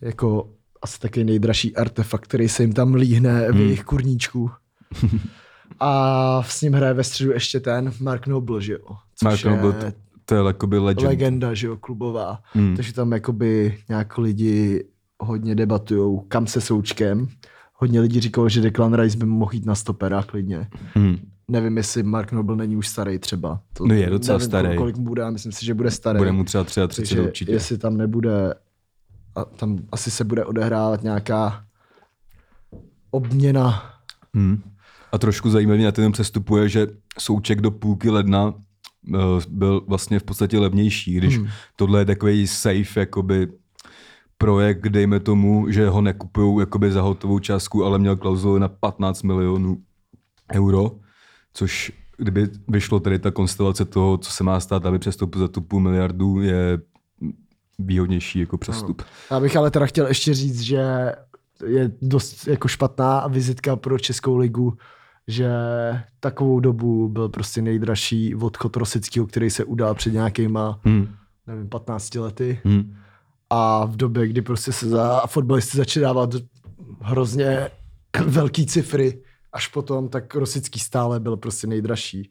[0.00, 0.48] jako
[0.84, 4.50] asi taky nejdražší artefakt, který se jim tam líhne v jejich kurníčku.
[5.80, 8.96] A s ním hraje ve středu ještě ten Mark Noble, že jo?
[9.16, 11.08] Což Mark Noble, je to, to je jakoby legend.
[11.08, 12.38] legenda, že jo, klubová.
[12.52, 12.76] Hmm.
[12.76, 14.84] Takže tam jakoby nějak lidi
[15.20, 17.28] hodně debatujou, kam se součkem.
[17.74, 20.68] Hodně lidí říkalo, že Declan Rice by mohl jít na stopera klidně.
[20.94, 21.16] Hmm.
[21.48, 23.60] Nevím, jestli Mark Noble není už starý třeba.
[23.72, 24.76] To, No je docela nevím, starý.
[24.76, 26.18] Kolik mu bude, myslím si, že bude starý.
[26.18, 27.52] Bude mu třeba 33 Takže určitě.
[27.52, 28.54] jestli tam nebude,
[29.36, 31.64] a tam asi se bude odehrávat nějaká
[33.10, 33.92] obměna.
[34.34, 34.62] Hmm.
[35.12, 36.86] A trošku zajímavý na ten přestupu je, že
[37.18, 38.54] souček do půlky ledna
[39.14, 39.18] eh,
[39.48, 41.48] byl vlastně v podstatě levnější, když hmm.
[41.76, 43.48] tohle je takový safe jakoby
[44.38, 49.22] projekt, dejme tomu, že ho nekupují jakoby za hotovou částku, ale měl klauzuli na 15
[49.22, 49.82] milionů
[50.54, 50.90] euro,
[51.54, 55.60] což kdyby vyšlo tady ta konstelace toho, co se má stát, aby přestoupil za tu
[55.60, 56.78] půl miliardu, je
[57.78, 59.02] výhodnější jako přestup.
[59.30, 61.12] Já bych ale teda chtěl ještě říct, že
[61.66, 64.74] je dost jako špatná vizitka pro Českou ligu,
[65.28, 65.48] že
[66.20, 71.08] takovou dobu byl prostě nejdražší odchod Rosického, který se udál před nějakýma, Hmm.
[71.46, 72.60] nevím, 15 lety.
[72.64, 72.94] Hmm.
[73.50, 76.30] A v době, kdy prostě se za fotbalisty začaly dávat
[77.00, 77.70] hrozně
[78.26, 82.30] velký cifry, až potom, tak Rosický stále byl prostě nejdražší.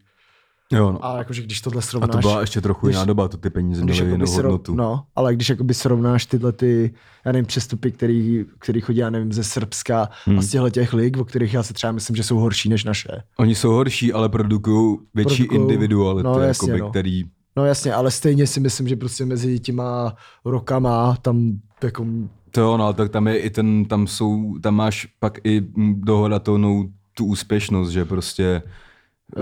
[0.72, 1.06] Jo, no.
[1.06, 2.12] A jakože když tohle A srovnáš...
[2.12, 4.76] to byla ještě trochu když- jiná doba, to ty peníze měly jinou hodnotu.
[4.76, 6.94] No, ale když jakoby srovnáš tyhle ty,
[7.26, 10.40] já nevím, přestupy, který, který chodí, já nevím, ze Srbska Hmm.
[10.40, 12.84] a z těchto těch lig, o kterých já si třeba myslím, že jsou horší než
[12.84, 13.08] naše.
[13.38, 16.90] Oni jsou horší, ale produkují větší Produkujou- individuality, no, jasně, jakoby, no.
[16.90, 17.24] který...
[17.56, 21.52] No jasně, ale stejně si myslím, že prostě mezi těma rokama tam
[21.84, 22.06] jako
[22.52, 25.62] To jo, no, tak tam je i ten, tam jsou, tam máš pak i
[25.94, 28.62] dohodatelnou tu úspěšnost, že prostě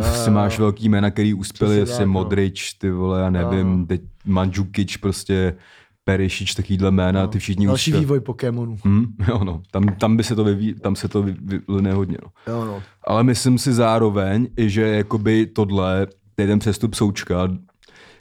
[0.01, 2.05] si máš velký jména, který uspěli, tak, no.
[2.07, 3.85] Modrič, ty vole, já nevím, Jo.
[3.85, 5.55] teď Mandžukič, prostě
[6.03, 7.71] Perišič, takovýhle jména, ty všichni No.
[7.71, 8.05] další uspěli.
[8.05, 8.77] vývoj Pokémonů.
[8.85, 12.53] Hm, jo, no, tam, tam by se to vyvíjí, tam se to vyvine hodně, no.
[12.53, 12.81] Jo, no.
[13.07, 17.47] Ale myslím si zároveň, že jakoby tohle, ten přestup Součka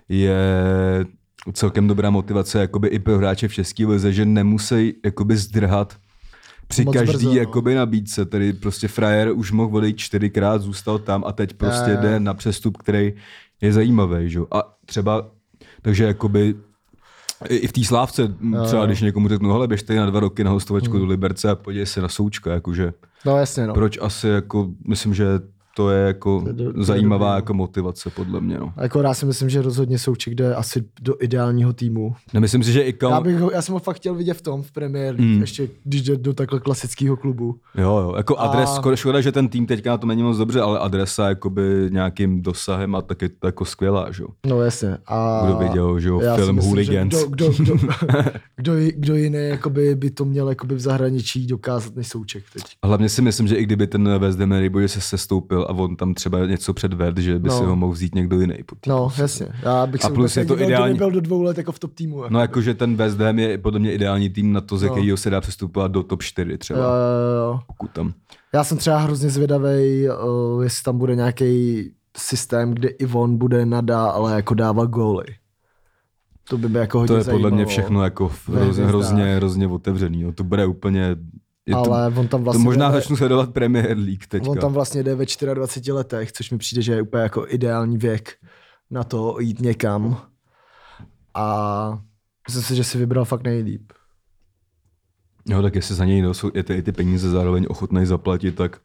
[0.09, 0.41] je
[1.53, 5.97] celkem dobrá motivace jakoby i pro hráče v České lize, že nemusí jakoby zdrhat
[6.71, 7.37] při Moc každý brzo, no.
[7.37, 11.97] jakoby nabídce, tedy prostě frajer už mohl odejít čtyřikrát, zůstal tam a teď prostě je.
[11.97, 13.13] jde na přestup, který
[13.61, 14.41] je zajímavý, že?
[14.51, 15.27] A třeba,
[15.83, 16.55] takže jakoby
[17.49, 18.35] i i v té slávce,
[18.67, 21.01] třeba když někomu řeknu, hele, běž tady na dva roky na hostovačku Hmm.
[21.01, 22.93] do Liberce a podívej se na Součka, jakože
[23.27, 23.75] No jasně, no.
[23.75, 25.27] proč asi jako, myslím, že
[25.77, 27.37] to je jako To je do- to je zajímavá dobrý, no.
[27.37, 28.59] jako motivace podle mě.
[28.59, 28.73] No.
[28.77, 32.15] A Jako já si myslím, že rozhodně Souček jde asi do ideálního týmu.
[32.35, 33.11] Nemyslím si, že i Kal...
[33.11, 35.41] Já, bych ho, já jsem ho fakt chtěl vidět v tom, v Premier League, Mm.
[35.41, 37.57] ještě když jde do takhle klasického klubu.
[37.79, 40.39] Jo, jo, jako A- adres, skoro škoda, že ten tým teďka na to není moc
[40.39, 44.29] dobře, ale adresa jakoby nějakým dosahem a tak je to jako skvělá, že jo.
[44.47, 44.97] No jasně.
[45.07, 47.25] A Kdo viděl, že jo, já film myslím, že Hooligans.
[47.29, 47.89] Kdo, kdo, kdo,
[48.57, 52.63] kdo, ji- kdo jiný jakoby, by to měl jakoby v zahraničí dokázat než Souček teď.
[52.83, 54.53] A hlavně si myslím, že i kdyby ten West Ham
[54.87, 57.59] se sestoupil a on tam třeba něco předved, že by No.
[57.59, 58.55] si ho mohl vzít někdo jiný.
[58.87, 59.47] No, jasně.
[59.63, 61.95] Já bych A se plus je to ideální- byl do dvou let jako v top
[61.95, 62.23] týmu.
[62.31, 64.93] No jakože ten West Ham je podle mě ideální tým na to, ze No.
[64.93, 66.79] kterého se dá přestupovat do top 4 třeba.
[66.81, 67.61] Jo, jo, jo.
[67.67, 68.13] Pokud tam.
[68.55, 70.09] Já jsem třeba hrozně zvědavý,
[70.55, 71.85] uh, jestli tam bude nějaký
[72.17, 75.25] systém, kde Ivon bude nadále jako dávat góly.
[76.49, 77.69] To by mě jako hodně To je podle mě zajímalo.
[77.69, 80.23] všechno jako hrozně, hrozně, hrozně otevřený.
[80.23, 80.33] No.
[80.33, 81.17] To bude úplně...
[81.71, 84.51] Je to, Ale on tam to vlastně možná jde, začnu sledovat Premier League teďka.
[84.51, 87.99] on tam vlastně jde ve 24 letech, což mi přijde, že je úplně jako ideální
[87.99, 88.37] věk
[88.91, 90.23] na to jít někam.
[91.35, 91.99] A
[92.49, 93.93] myslím si, že si vybral fakt nejlíp.
[95.49, 98.81] Jo, tak jestli za něj jsou, je ty, i ty peníze zároveň ochotný zaplatit, tak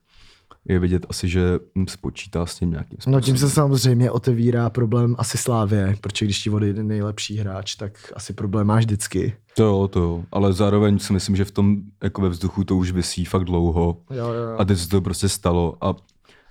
[0.70, 3.14] je vidět asi, že spočítá s tím nějakým způsobem.
[3.14, 8.14] No tím se samozřejmě otevírá problém asi Slávě, protože když ti odejde nejlepší hráč, tak
[8.16, 9.34] asi problém máš vždycky.
[9.56, 12.76] To jo, to jo, ale zároveň si myslím, že v tom jako ve vzduchu to
[12.76, 14.56] už vysí fakt dlouho Jo, jo, jo.
[14.60, 15.96] a teď se to prostě stalo a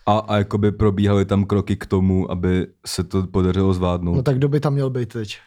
[0.06, 4.16] A, a jakoby probíhaly tam kroky k tomu, aby se to podařilo zvládnout.
[4.16, 5.38] No tak kdo by tam měl být teď?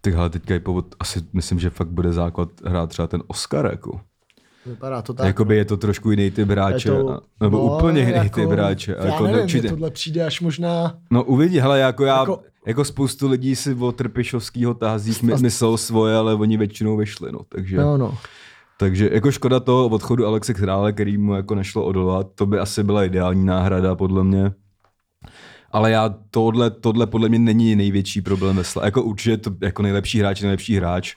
[0.00, 3.66] Tak hele, teďka je povod, asi myslím, že fakt bude základ hrát třeba ten Oscar,
[3.66, 4.00] jako.
[4.68, 5.26] Vypadá to tak.
[5.26, 8.50] Jakoby je to trošku jiný typ hráče, Je a- nebo no, úplně jiný jako, typ
[8.50, 8.96] hráče.
[8.98, 10.94] Já jako nevím, určitě- tohle přijde až možná...
[11.10, 15.76] No uvidí, hele, jako já, Jako- jako, spoustu lidí si o Trpišovskýho tázích my, myslel
[15.76, 18.18] svoje, ale oni většinou vyšli, no, takže, Jo, no.
[18.78, 22.82] takže jako škoda toho odchodu Alexe Krále, který mu jako nešlo odolat, to by asi
[22.82, 24.52] byla ideální náhrada, podle mě.
[25.70, 28.84] Ale já, tohle, tohle podle mě není největší problém ve Sla.
[28.84, 31.14] Jako určitě to jako nejlepší hráč nejlepší hráč.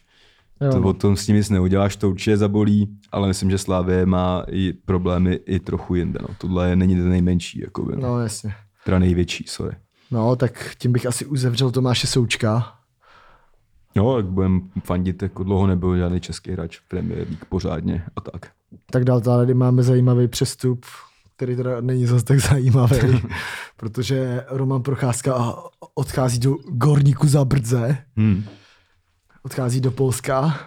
[0.61, 0.87] Jo, To no.
[0.89, 4.73] o tom s tím nic neuděláš, to určitě zabolí, ale myslím, že Slávě má i
[4.73, 6.19] problémy i trochu jinde.
[6.21, 6.27] No.
[6.37, 8.01] Tohle je, není ten nejmenší, jako no.
[8.01, 8.53] no, jasně.
[8.85, 9.75] teda největší, sorry.
[10.11, 12.73] No, tak tím bych asi uzavřel Tomáše Součka.
[13.95, 18.21] Jo, jak budem fandit, jako dlouho nebyl žádný český hráč v Premier League pořádně a
[18.21, 18.51] tak.
[18.91, 20.85] Tak dál tady máme zajímavý přestup,
[21.35, 22.97] který teda není zase tak zajímavý,
[23.77, 25.55] protože Roman Procházka
[25.95, 28.43] odchází do Gorníku za Brdze, Hmm.
[29.43, 30.59] Odchází do Polska,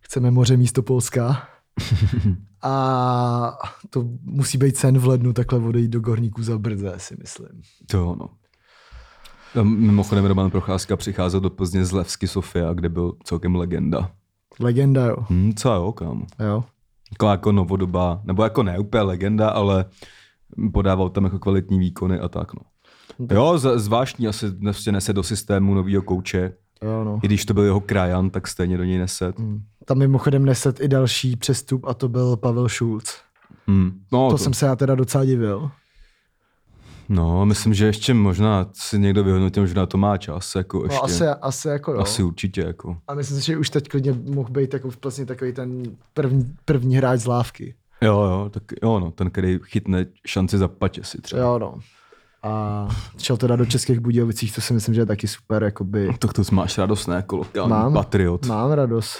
[0.00, 1.48] chceme moře místo Polska.
[2.62, 3.58] A
[3.90, 7.62] to musí být sen v lednu takhle odejít do Gorníku za Brdze, si myslím.
[7.90, 8.28] To jo, no.
[9.60, 14.10] A Mimochodem Roman Procházka přicházel do Plzně z Levsky Sofia, kde byl celkem legenda.
[14.60, 15.16] Legenda, jo.
[15.28, 16.26] Hmm, co jo, kámo.
[16.38, 16.64] jo.
[17.12, 19.84] Jako, jako novodoba, nebo jako ne úplně legenda, ale
[20.72, 22.62] podával tam jako kvalitní výkony a tak, no.
[23.30, 24.46] Jo, zvláštní asi
[24.90, 26.52] nese do systému novýho kouče.
[26.82, 27.20] Jo, no.
[27.22, 29.36] I když to byl jeho krajan, tak stejně do něj neset.
[29.84, 33.04] Tam mimochodem neset i další přestup a to byl Pavel Schulz.
[33.66, 33.92] Hmm.
[34.12, 35.70] No, To, to jsem se já teda docela divil.
[37.08, 40.54] no, myslím, že ještě možná si někdo vyhodnotil, že na to má čas.
[40.54, 40.96] Jako ještě.
[40.96, 41.98] No, asi, asi jako jo.
[42.00, 42.60] asi určitě.
[42.60, 42.96] Jako.
[43.08, 45.82] A myslím si, že už teď klidně mohl být jako v Plzni takový ten
[46.14, 47.74] první, první hráč z lávky.
[48.02, 51.42] Jo, jo, tak jo, no, ten, který chytne šanci za patě si třeba.
[51.42, 51.78] Jo, no.
[52.42, 56.14] A šel teda do Českých Budějovicích, to si myslím, že je taky super, jakoby.
[56.18, 58.46] Tak to máš radostné jako lokální Mám, patriot.
[58.46, 59.18] mám radost.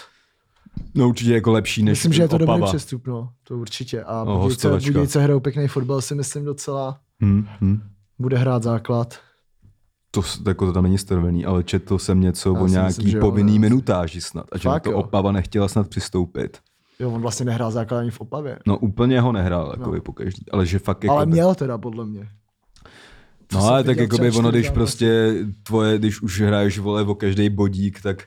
[0.94, 2.56] No určitě jako lepší než Myslím, že je to Opava.
[2.56, 4.04] dobrý přestup, no, to určitě.
[4.04, 4.48] A No,
[4.86, 6.98] Budějce, hrajou pěkný fotbal, si myslím docela.
[7.20, 7.80] Hmm, hmm.
[8.18, 9.14] Bude hrát základ.
[10.10, 13.20] To, jako to tam není stanovený, ale četl jsem něco Já o nějaký myslím, jo,
[13.20, 13.58] povinný ne.
[13.58, 14.46] minutáži snad.
[14.52, 14.96] A že Fakt to jo.
[14.98, 16.58] Opava nechtěla snad přistoupit.
[17.00, 18.58] Jo, on vlastně nehrál základ ani v Opavě.
[18.66, 20.00] No úplně ho nehrál, jako No.
[20.00, 21.16] pokaždý, ale že fakt jako...
[21.16, 22.28] Ale měl teda, podle mě.
[23.52, 27.48] No ale tak jako by ono, když prostě tvoje, když už hraješ vole o každý
[27.48, 28.24] bodík, tak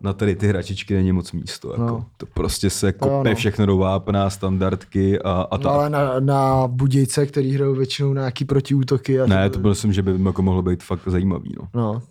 [0.00, 1.70] na tady ty hračičky není moc místo.
[1.70, 1.80] Jako.
[1.82, 1.86] No.
[1.88, 2.06] No.
[2.16, 3.34] To prostě se kope no.
[3.34, 5.72] všechno do vápna, standardky a, a No, tak.
[5.72, 9.20] ale na, na Budějce, který hrajou většinou na nějaký protiútoky.
[9.20, 11.54] A Ne, to myslím, že by jako mohlo být fakt zajímavý.
[11.60, 11.68] No.
[11.74, 12.02] No,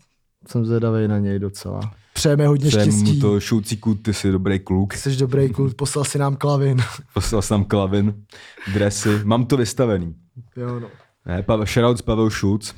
[0.47, 1.79] jsem zvědavý na něj docela.
[2.13, 3.19] Přejeme hodně Přejem štěstí.
[3.19, 4.93] to šoucíku, ty jsi dobrý kluk.
[4.93, 6.77] Jsi dobrý kult, poslal si nám klavin.
[7.13, 8.13] Poslal jsem tam klavin,
[8.73, 9.09] dresy.
[9.23, 10.15] Mám to vystavený.
[10.57, 10.87] jo, no.
[11.25, 12.73] Ne, Pavel, shoutout Pavel Schulz.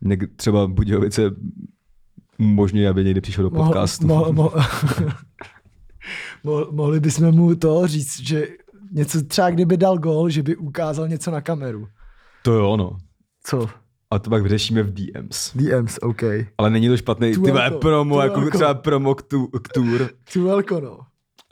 [0.00, 1.22] Něk, třeba Budějovice
[2.38, 4.06] možně, aby někdy přišel do podcastu.
[4.06, 4.52] Mo, mo,
[6.44, 8.48] mo, mohli bychom mu to říct, že
[8.92, 11.88] něco třeba kdyby dal gol, že by ukázal něco na kameru.
[12.42, 12.96] To jo, no.
[13.44, 13.68] Co?
[14.10, 15.52] A to pak vyřešíme v DMs.
[15.54, 16.22] DMs, OK.
[16.58, 20.10] Ale není to špatný, ty promo, jako třeba promo k, tu, k tour.
[20.32, 20.98] Tu velko, no.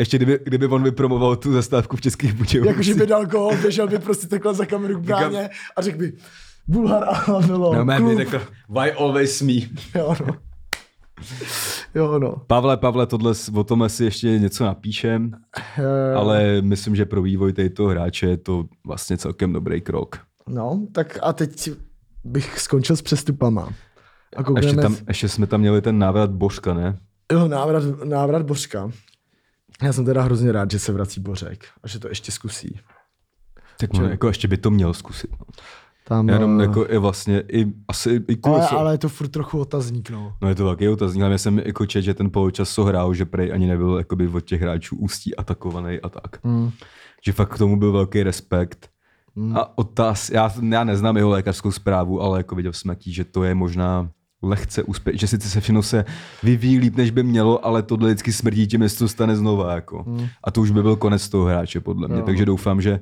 [0.01, 2.71] Ještě kdyby, kdyby on vypromoval tu zastávku v Českých Budějovicích.
[2.77, 6.13] Jakože by dal gol, běžel by prostě takhle za kameru k bráně a řekl by
[6.69, 7.85] Bulhar a bylo.
[7.85, 8.09] No, klub.
[8.09, 9.53] by řekl, why always me?
[9.95, 10.35] Jo, no.
[11.95, 12.37] Jo, no.
[12.47, 15.31] Pavle, Pavle, tohle, o tomhle si ještě něco napíšem,
[15.79, 20.19] Eh, ale myslím, že pro vývoj této hráče je to vlastně celkem dobrý krok.
[20.49, 21.71] No, tak a teď
[22.25, 23.63] bych skončil s přestupama.
[23.63, 23.71] A
[24.39, 24.83] Ještě, koukneme...
[24.83, 26.99] tam, ještě jsme tam měli ten návrat Božka, ne?
[27.33, 28.91] Jo, návrat, návrat Bořka.
[29.83, 32.81] Já jsem teda hrozně rád, že se vrací Bořek a že to ještě zkusí.
[33.79, 35.31] Tak on, jako ještě by to měl zkusit.
[35.31, 35.47] No.
[36.09, 39.61] Tam, Jenom eh, jako i vlastně, i, asi i ale, ale je to furt trochu
[39.61, 40.37] otazník, no.
[40.43, 43.15] No je to velký otazník, ale já jsem jako čet, že ten poločas co hrál,
[43.15, 46.45] že prej ani nebyl jakoby od těch hráčů ústí atakovaný a tak.
[46.45, 46.71] Hmm.
[47.27, 48.91] Že fakt k tomu byl velký respekt.
[49.37, 49.57] Hmm.
[49.57, 53.45] A otáz, já, já neznám jeho lékařskou zprávu, ale jako viděl jsem jaký, že to
[53.45, 54.11] je možná
[54.45, 56.05] lehce úspěch, že sice se všechno se
[56.43, 59.75] vyvíjí líp, než by mělo, ale tohle vždycky smrdí tím, jestli to stane znova.
[59.75, 60.03] Jako.
[60.03, 60.27] Hmm.
[60.45, 62.17] A to už by byl konec toho hráče, podle mě.
[62.19, 62.23] Jo.
[62.27, 63.01] Takže doufám, že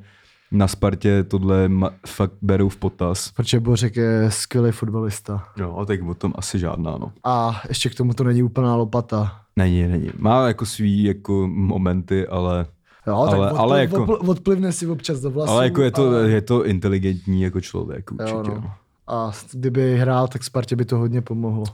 [0.53, 3.31] na Spartě tohle ma- fakt berou v potaz.
[3.37, 5.45] Protože Bořek je skvělý fotbalista.
[5.57, 7.13] Jo, a tak o tom asi žádná, no.
[7.25, 9.33] A ještě k tomu to není úplná lopata.
[9.57, 10.11] Není, není.
[10.19, 12.67] Má jako svý jako momenty, ale,
[13.07, 15.53] Jo, Ale- tak ale odpl, jako- odpl, odplivne si občas do vlasů.
[15.53, 18.31] ale jako je to, ale- je to inteligentní jako člověk určitě.
[18.33, 18.73] jo, Jo, no.
[19.13, 21.65] A kdyby hrál, tak Spartě by to hodně pomohlo.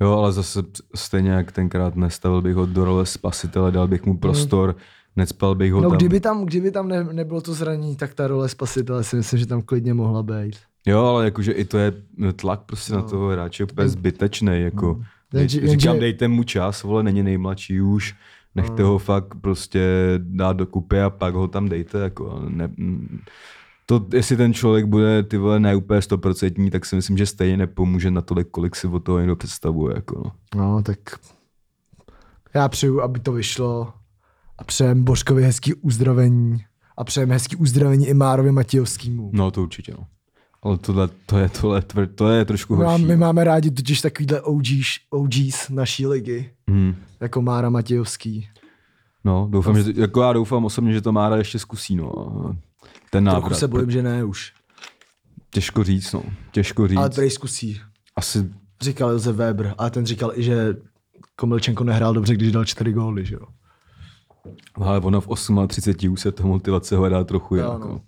[0.00, 0.62] jo, ale zase
[0.94, 4.76] stejně jak tenkrát nestavil bych ho do role spasitele, dal bych mu prostor,
[5.16, 5.98] necpal bych ho No tam.
[5.98, 9.46] kdyby tam, kdyby tam ne, nebylo to zranění, tak ta role spasitele si myslím, že
[9.46, 10.56] tam klidně mohla být.
[10.86, 11.92] Jo, ale jakože i to je
[12.36, 12.98] tlak prostě no.
[12.98, 14.60] na toho hráče úplně zbytečný.
[14.62, 15.00] Jako.
[15.32, 18.14] Jenže- Jenže, Říkám, dejte mu čas, vole, není nejmladší už,
[18.54, 18.88] nechte No.
[18.88, 19.80] ho fakt prostě
[20.18, 21.98] dát do kupy a pak ho tam dejte.
[21.98, 22.42] Jako.
[22.48, 22.70] Ne,
[23.86, 27.56] to, jestli ten člověk bude ty vole ne úplně stoprocentní, tak si myslím, že stejně
[27.56, 29.94] nepomůže na tolik, kolik si od toho někdo představuje.
[29.96, 30.32] Jako, no.
[30.56, 30.98] No, tak
[32.54, 33.92] já přeju, aby to vyšlo
[34.58, 36.64] a přejem Božkovi hezký uzdravení
[36.96, 39.30] a přejem hezký uzdravení i Márovi Matějovskýmu.
[39.32, 39.92] no to určitě.
[39.98, 40.06] No.
[40.62, 43.04] Ale tohle, to je, tohle, tvr, to je trošku mám, horší.
[43.04, 46.94] my máme rádi totiž takovýhle OGs, OGs naší ligy, Hmm.
[47.20, 48.48] jako Mára Matějovský.
[49.24, 52.12] No, doufám, že, jako já doufám osobně, že to Mára ještě zkusí, no.
[53.10, 53.58] Ten Trochu návrat.
[53.58, 54.52] se bojím, že ne už.
[55.50, 56.22] Těžko říct, no.
[56.50, 56.98] Těžko říct.
[56.98, 57.80] Ale prej zkusí.
[58.16, 60.76] Asi, Říkal Josef Weber, ale ten říkal i, že
[61.36, 63.46] Komilčenko nehrál dobře, když dal čtyři góly, že jo.
[64.74, 65.28] ale ona v
[65.68, 67.80] 38 už se to motivace hledá trochu jinak.
[67.80, 68.00] no.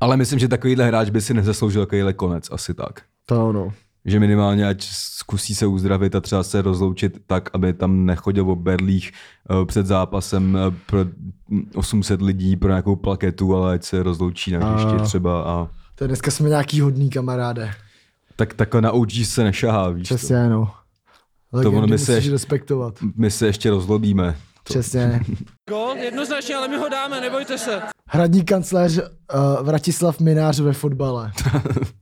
[0.00, 3.02] Ale myslím, že takovýhle hráč by si nezasloužil takovýhle konec, asi tak.
[3.26, 3.72] To ono.
[4.04, 8.56] Že minimálně ať zkusí se uzdravit a třeba se rozloučit tak, aby tam nechodil o
[8.56, 9.12] berlích
[9.50, 10.98] eh, před zápasem eh, pro
[11.74, 16.08] 800 lidí pro nějakou plaketu, ale ať se rozloučí na hřišti třeba a To je
[16.08, 17.70] dneska jsme nějaký hodný kamaráde.
[18.36, 20.14] tak takhle na OG se nešahá, víš to.
[20.14, 20.60] Přesně, no.
[20.60, 20.70] ono
[21.52, 22.94] Legendu by se musíš ještě- respektovat.
[23.16, 24.32] My se ještě rozlobíme.
[24.32, 24.38] To.
[24.64, 25.20] Přesně.
[25.68, 27.82] Gol, jednoznačně, ale my ho dáme, nebojte se.
[28.08, 29.04] Hradní kancléř uh,
[29.66, 31.32] Vratislav Minář ve fotbale.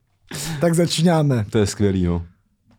[0.61, 1.47] tak začínáme.
[1.51, 2.23] To je skvělý, no.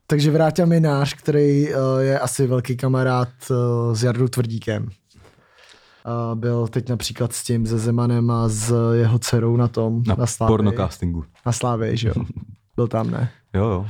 [0.07, 4.83] Takže Vráťa Minář, který uh, je asi velký kamarád uh, s Jardou Tvrdíkem.
[4.83, 10.15] Uh, byl teď například s tím, se Zemanem a s jeho dcerou na tom, Na,
[10.15, 10.51] na, Slávii.
[10.53, 11.23] pornocastingu.
[11.45, 12.13] Na Slávii, že jo.
[12.75, 13.29] Byl tam, ne?
[13.53, 13.85] Jo, jo.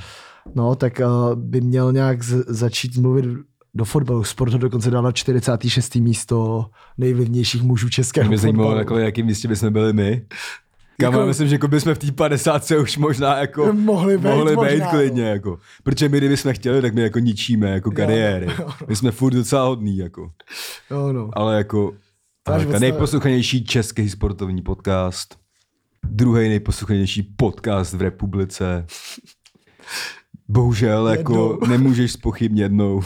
[0.56, 1.02] No, tak
[1.36, 3.26] by měl nějak začít mluvit
[3.74, 4.24] do fotbalu.
[4.24, 5.96] Sport ho dokonce dal na 46.
[5.96, 6.66] místo
[6.98, 8.80] nejvlivnějších mužů českého Mě zajímalo, fotbalu.
[8.80, 10.26] jako, jakým místě bychom byli my.
[11.02, 14.56] Kam Jako- myslím, že jako bychom v té 50 už možná jako Mohli být mohli
[14.56, 14.90] možná, být no.
[14.90, 15.60] klidně, jako.
[15.84, 18.48] Protože my, kdybychom chtěli, tak my jako ničíme, jako kariéry.
[18.88, 20.32] My jsme furt docela hodný, jako.
[20.92, 21.30] No, no.
[21.34, 21.94] Ale jako
[22.46, 25.36] ale nejposlouchanější český sportovní podcast,
[26.04, 28.86] druhý nejposlouchanější podcast v republice.
[30.48, 31.68] Bohužel, jako Jednou.
[31.78, 33.02] nemůžeš spochybnit jednou,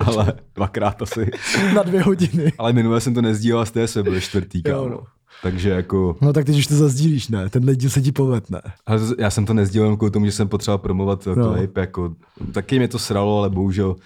[0.00, 1.30] ale dvakrát asi.
[1.74, 2.52] Na dvě hodiny.
[2.58, 4.88] Ale minule jsem to nezdílel a z té jsme byli čtvrtý, Jo, kámo.
[4.88, 5.00] no.
[5.42, 7.48] Takže jako, No tak teď už to zazdílíš, ne?
[7.48, 8.60] Tenhle díl se ti povedne.
[8.86, 11.52] ale já jsem to nezdílel kvůli tomu, že jsem potřeboval promovat No.
[11.54, 12.14] klip, jako,
[12.52, 13.96] taky mě to sralo, ale bohužel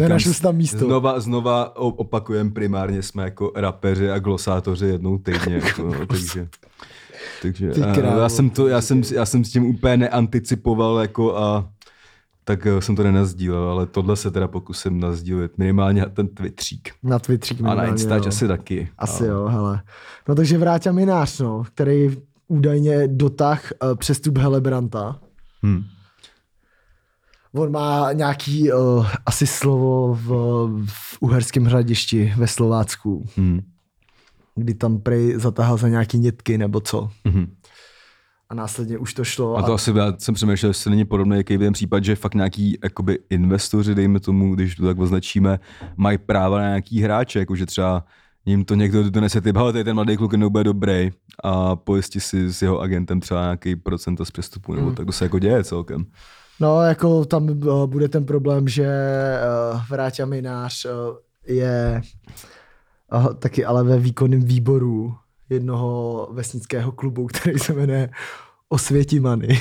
[0.00, 0.78] Nenašel jsi tam místo.
[0.78, 6.48] Znova, znova opakujem, primárně jsme jako rapeři a glosátoři jednou týdně, jako, no, takže...
[7.42, 8.20] Takže Ty krávo.
[8.20, 11.68] já, jsem to, já, jsem, já jsem s tím úplně neanticipoval jako a
[12.44, 15.58] tak eh, jsem to nenazdílel, ale tohle se teda pokusím nazdílit.
[15.58, 16.90] Minimálně na ten Twitterík.
[17.02, 18.88] Na Twitterík A na Instač asi taky.
[18.98, 19.82] Asi jo, hele.
[20.28, 22.16] No takže Vráťa Minář, no, který
[22.48, 25.20] údajně dotah uh, přestup Helebranta.
[25.66, 25.82] Hm.
[27.54, 30.28] On má nějaký uh, asi slovo v,
[30.86, 33.60] v Uherském hradišti ve Slovácku, Hm.
[34.54, 37.10] kdy tam prej zatahal za nějaký nitky nebo co.
[37.24, 37.46] Mhm.
[38.52, 39.56] A následně už to šlo.
[39.56, 42.78] A to asi já jsem přemýšlel, jestli není podobný jaký ten případ, že fakt nějaký
[42.84, 45.60] jakoby investoři, dejme tomu, když to tak označíme,
[45.96, 48.04] mají práva na nějaký hráče, jakože třeba
[48.46, 51.10] jim to někdo donese typ, hele, tady ten mladý kluk jednou bude dobrý
[51.44, 54.94] a pojistí si s jeho agentem třeba nějaký procent z přestupu, nebo Hmm.
[54.94, 56.04] tak to se jako děje celkem.
[56.60, 58.86] No, jako tam uh, bude ten problém, že
[59.74, 60.90] uh, Vráťa Minář uh,
[61.46, 62.02] je
[63.14, 65.14] uh, taky ale ve výkonném výboru
[65.52, 68.10] jednoho vesnického klubu, který se jmenuje
[68.68, 69.60] Osvětimany.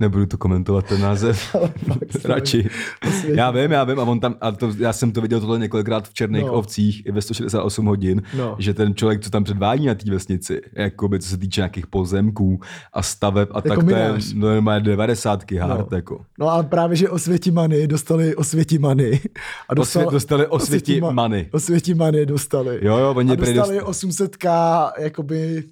[0.00, 1.56] Nebudu to komentovat ten název,
[2.24, 2.68] radši.
[3.08, 3.38] Osvětimany.
[3.38, 6.08] Já vím, já vím, a on tam, a to, já jsem to viděl tohle několikrát
[6.08, 6.48] v Černých No.
[6.48, 6.52] no.
[6.54, 8.56] ovcích i ve 168 hodin, No.
[8.58, 12.60] že ten člověk, co tam předvádí na té vesnici, jakoby co se týče nějakých pozemků
[12.92, 15.96] a staveb a Jako tak to je normálně 90 hard, No.
[15.96, 16.20] jako.
[16.38, 19.20] No a právě, že Osvětimany dostali Osvětimany.
[19.68, 21.48] A Osvě, dostali osvěti Osvětima- many.
[21.52, 22.78] Osvětimany dostali.
[22.82, 25.64] Jo, jo, oni a dostali dost- 800k, jakoby,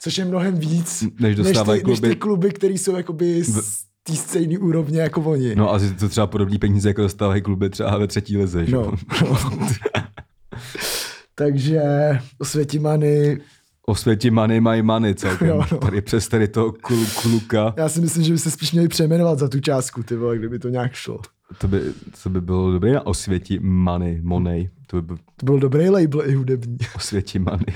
[0.00, 2.08] což je mnohem víc, Než dostávají než, ty, než kluby.
[2.08, 5.54] ty kluby, které jsou jakoby z té stejné úrovně jako oni.
[5.56, 8.72] No asi to třeba podobný peníze, jako dostávají kluby třeba ve třetí lize, že?
[8.72, 8.92] No.
[11.34, 11.82] Takže
[12.38, 13.40] Osvětimany,
[13.86, 15.48] Osvěti money, mají money celkem.
[15.48, 15.78] Jo, no.
[15.78, 17.74] Tady přes tady toho klu, kluka.
[17.76, 20.58] já si myslím, že by se spíš měli přejmenovat za tu částku, ty vole, kdyby
[20.58, 21.18] to nějak šlo.
[21.58, 21.80] To by,
[22.22, 24.70] to by bylo dobré na osvěti money, money.
[24.86, 26.78] To by byl To byl dobrý label i hudební.
[26.96, 27.74] osvěti money.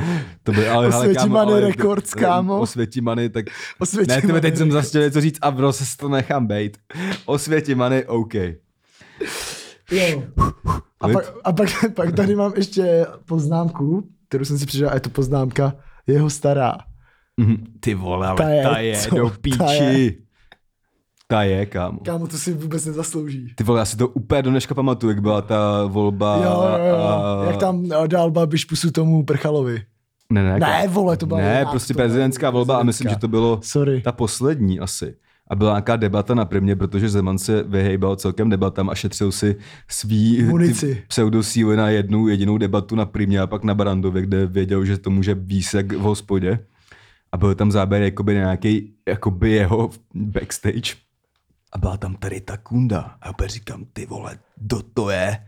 [0.42, 0.88] To by, ale,
[1.28, 2.60] money ale- records, kámo.
[2.60, 3.46] Osvěti money, tak...
[3.78, 6.78] Osvěti ne, ty teď jsem zase něco říct a prostě si to nechám bejt.
[7.26, 8.34] Osvěti money, OK.
[9.90, 10.22] Jo.
[11.00, 15.00] A, pak, a pak, pak tady mám ještě poznámku, kterou jsem si přidal, a je
[15.00, 15.72] to poznámka
[16.06, 16.74] Jeho stará.
[17.36, 17.56] Mhm.
[17.80, 19.16] Ty vole, ale Ta je, ta je, co?
[19.16, 19.84] do Ta píči.
[19.84, 20.12] je.
[21.30, 21.98] Ta je, kámo.
[22.04, 23.52] Kámo, to si vůbec nezaslouží.
[23.54, 26.36] Ty vole, já si to úplně do dneška pamatuju, jak byla ta volba.
[26.36, 26.42] Jo,
[26.78, 26.96] jo, jo.
[26.96, 29.82] a- Jak tam dal Babiš pusu tomu Prchalovi.
[30.32, 33.28] Ne, ne, Ne, vole, to byla Ne, prostě to prezidentská volba a myslím, že to
[33.28, 34.00] bylo Sorry.
[34.00, 35.14] ta poslední asi.
[35.50, 39.56] A byla nějaká debata na primě, protože Zeman se vyhejbal celkem debatám a šetřil si
[39.88, 40.44] svý
[41.08, 45.10] pseudosíly na jednu jedinou debatu na primě a pak na Barandově, kde věděl, že to
[45.10, 45.34] může
[45.74, 46.58] jak v hospodě.
[47.32, 51.07] A byl tam záběr jakoby nějaký jakoby jeho backstage.
[51.72, 53.00] A byla tam tady ta kunda.
[53.00, 55.38] A já opět říkám, ty vole, kdo to je?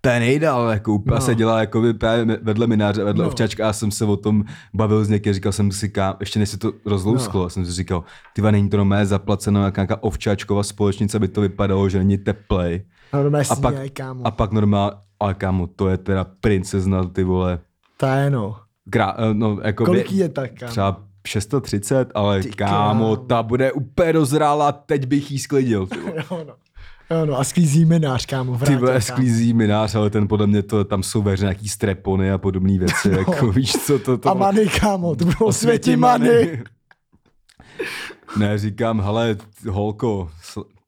[0.00, 1.20] To je nejdál, jako úplně No.
[1.20, 3.28] se dělá jako právě vedle mináře, vedle No.
[3.28, 4.44] ovčáčka a já jsem se o tom
[4.74, 7.50] bavil s někým, říkal jsem si, ká, ještě než se to rozlousklo, No.
[7.50, 8.04] jsem si říkal,
[8.34, 12.84] ty není to normálně zaplaceno jak nějaká ovčáčková společnice, aby to vypadalo, že není teplej.
[13.12, 14.26] No, A pak, kámo.
[14.26, 17.58] a pak normálně, ale kámo, to je teda princezna, ty vole,
[17.96, 18.56] Ta je no.
[18.90, 20.70] krá, eh, no, jako Kolik je tak, kámo?
[20.70, 25.86] Třeba 630, ale Ty kámo, ta bude úplně dozrála, teď bych jí sklidil.
[25.86, 25.98] Ty.
[26.30, 26.54] Jo, no.
[27.10, 29.00] Jo, no, a sklízí minář, kámo, ty vrátil, vole, kámo.
[29.00, 32.78] sklízí minář, ale ten podle mě to, tam jsou ve hře nějaký strepony a podobné
[32.78, 36.28] věci, jako víš co, to, to A many, kámo, to bylo světí many.
[36.28, 36.62] many.
[38.38, 39.36] ne, říkám, hele,
[39.70, 40.30] holko,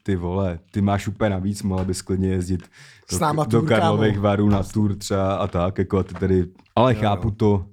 [0.03, 2.63] ty vole, ty máš úplně navíc, mohla bys klidně jezdit
[3.11, 6.15] S do, náma do tour, Karlových varů na tour třeba a tak, jako a ty
[6.15, 6.45] tady,
[6.77, 7.65] ale chápu to.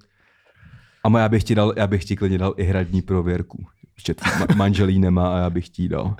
[1.04, 3.66] A já bych ti dal, já bych ti klidně dal i hradní prověrku.
[3.96, 6.16] Ještě ma- manželí nemá a já bych ti dal.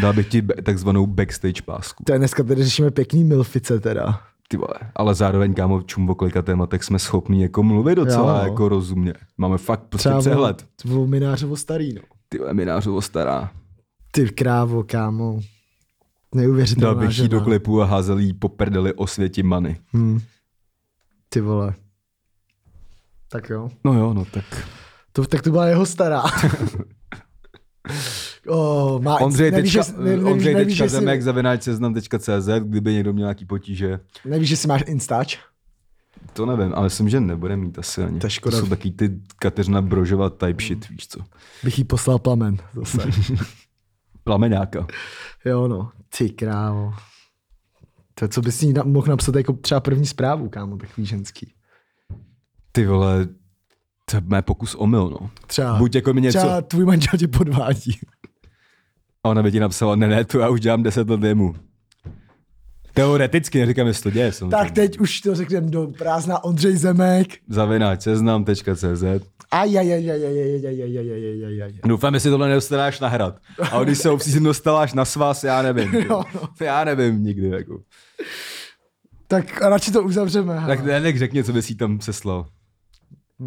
[0.00, 2.04] Dal bych ti takzvanou backstage pásku.
[2.04, 4.20] To je dneska tady řešíme pěkný milfice teda.
[4.48, 8.48] Ty vole, ale zároveň, kámo, čum o kolika tématech jsme schopní jako mluvit docela Jo,
[8.50, 9.14] jako rozumně.
[9.38, 10.66] Máme fakt prostě Třeba přehled.
[10.84, 12.00] bylo minářovo starý, no.
[12.28, 13.50] Ty vole, minářovo stará.
[14.10, 15.32] Ty krávo, kámo.
[15.32, 15.42] Dal
[16.34, 19.76] Neuvěřitelná bych jí do klipu a házel jí po prdeli o světi many.
[19.92, 20.20] Hmm.
[21.28, 21.74] Ty vole.
[23.28, 23.68] Tak jo.
[23.84, 24.68] No jo, no tak.
[25.12, 26.22] To, tak to byla jeho stará.
[28.48, 33.24] oh, má, Ondřej nevíš, ne, nevíš, Ondřej nevíš, zemek si, zavináč seznam.cz, kdyby někdo měl
[33.24, 34.00] nějaký potíže.
[34.24, 35.38] nevíš, že si máš Instač?
[36.32, 38.20] To nevím, ale myslím, že nebude mít asi ani.
[38.20, 38.56] To škoda.
[38.56, 41.20] To jsou taky ty Kateřina Brožova type shit, víš co.
[41.64, 43.08] Bych jí poslal plamen zase.
[44.24, 44.86] Plameňáka.
[45.44, 46.94] jo no, ty krávo.
[48.14, 51.52] To, co bys jí na, mohl napsat jako třeba první zprávu, kámo, takový ženský
[52.76, 53.26] ty vole,
[54.10, 55.30] to je mé pokus omyl, no.
[55.46, 56.38] Třeba, Buď jako mi něco...
[56.38, 57.98] třeba tvůj manžel tě podvádí.
[59.24, 61.54] A ona by ti napsala, ne, ne, to já už dělám 10 let věmu.
[62.94, 64.32] Teoreticky, neříkám, jestli to děje.
[64.32, 64.50] Samozřejmě.
[64.50, 67.26] Tak teď už to řekneme do prázdna Ondřej Zemek.
[67.48, 69.04] Zavináč seznam.cz
[71.84, 73.38] Doufám, jestli tohle nedostanáš na hrad.
[73.72, 75.94] A když se obsízím dostaláš na svaz, já nevím.
[75.94, 76.40] jo, no.
[76.60, 77.48] Já nevím nikdy.
[77.48, 77.80] Jako.
[79.26, 80.62] Tak radši to uzavřeme.
[80.66, 82.46] Tak ne, řekni, co by si tam seslal.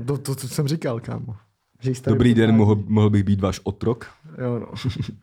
[0.07, 1.35] To, to, to jsem říkal, kámo.
[1.81, 4.07] Že Dobrý den, mohl, mohl bych být váš otrok.
[4.41, 4.67] Jo, no.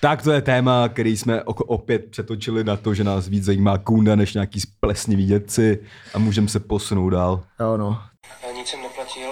[0.00, 4.16] Tak to je téma, který jsme opět přetočili na to, že nás víc zajímá kunda
[4.16, 5.78] než nějaký splesniví dědci
[6.14, 7.44] a můžeme se posunout dál.
[7.60, 7.98] Jo, no.
[8.50, 9.30] Eh, Nic jsem neplatil,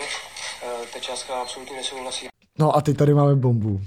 [0.63, 2.27] eh, ta částka absolutně nesouhlasí.
[2.59, 3.81] No a teď tady máme bombu.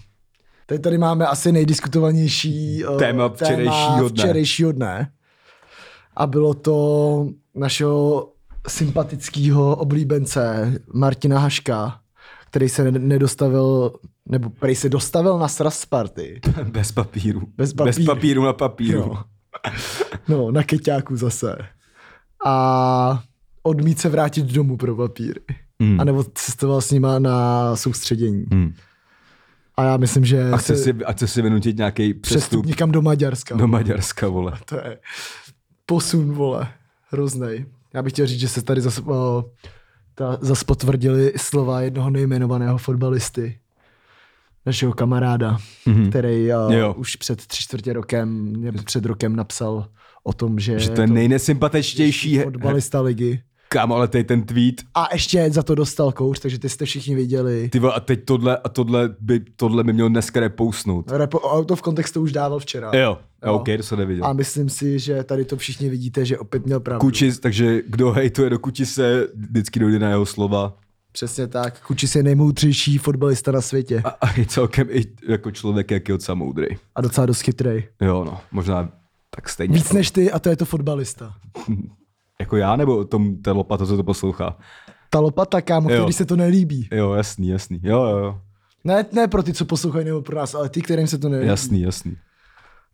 [0.66, 4.24] Teď tady máme asi nejdiskutovanější uh, Téma včerejšího dne.
[4.24, 5.12] včerejšího dne.
[6.16, 8.32] A bylo to našeho
[8.70, 12.00] sympatického oblíbence Martina Haška,
[12.50, 13.94] který se ne- nedostavil,
[14.26, 16.42] nebo který se dostavil na sraz Sparty.
[16.72, 17.42] Bez papíru.
[17.58, 18.16] Bez Bez papíru.
[18.16, 19.00] papíru na papíru.
[19.00, 19.18] Jo.
[20.28, 21.56] No, na keťáku zase.
[22.46, 23.24] A
[23.64, 25.42] odmít se vrátit domů pro papíry.
[25.82, 26.00] Hmm.
[26.00, 28.46] A nebo cestoval s nima na soustředění.
[28.52, 28.74] Hmm.
[29.78, 32.66] A já myslím, že A chce se si, a chce si vynutit nějaký přestup přestup
[32.66, 33.56] někam do Maďarska.
[33.56, 34.54] do Maďarska, vole.
[34.66, 35.00] To je
[35.86, 36.68] posun, vole.
[37.12, 37.66] Hroznej.
[37.94, 39.46] Já bych chtěl říct, že se tady zase, o,
[40.16, 43.60] ta, zase potvrdili slova jednoho nejmenovaného fotbalisty.
[44.66, 46.10] Našeho kamaráda, Mhm.
[46.10, 46.94] který Jo.
[46.98, 49.88] už před tři čtvrtě rokem, nebo před rokem napsal
[50.24, 53.42] o tom, že, Že to je nejnesympatičtější he- fotbalista ligy.
[53.72, 57.16] Kámo, ale teď ten tweet, A ještě za to dostal kouř, takže ty jste všichni
[57.16, 57.70] viděli.
[57.70, 61.12] ty vole, a teď tohle, a tohle by, tohle by měl dneska repoustnout.
[61.12, 62.92] Repo, to v kontextu už dával včera.
[62.94, 63.54] Jo, Jo.
[63.54, 64.26] OK, to se neviděl.
[64.26, 67.00] A myslím si, že tady to všichni vidíte, že opět měl pravdu.
[67.00, 70.78] Kučis, takže kdo hejtuje do Kučise, vždycky dojde na jeho slova.
[71.12, 71.82] Přesně tak.
[71.82, 74.02] Kučis je nejmoudřejší fotbalista na světě.
[74.06, 76.68] A, a je celkem i jako člověk, jak je docela moudrý.
[76.96, 77.88] A docela dost chytrej.
[78.02, 78.92] Jo, no, možná
[79.36, 79.74] tak stejně.
[79.74, 81.34] Víc než ty a to je to fotbalista.
[82.42, 84.58] jako já, nebo tom, ten lopata, co to poslouchá?
[85.10, 85.98] Ta lopata, kámo, Jo.
[85.98, 86.88] který se to nelíbí.
[86.92, 87.80] Jo, jasný, jasný.
[87.84, 88.40] Jo, jo, jo.
[88.84, 91.48] Ne, ne pro ty, co poslouchají, nebo pro nás, ale ty, kterým se to nelíbí.
[91.50, 92.18] Jasný, jasný.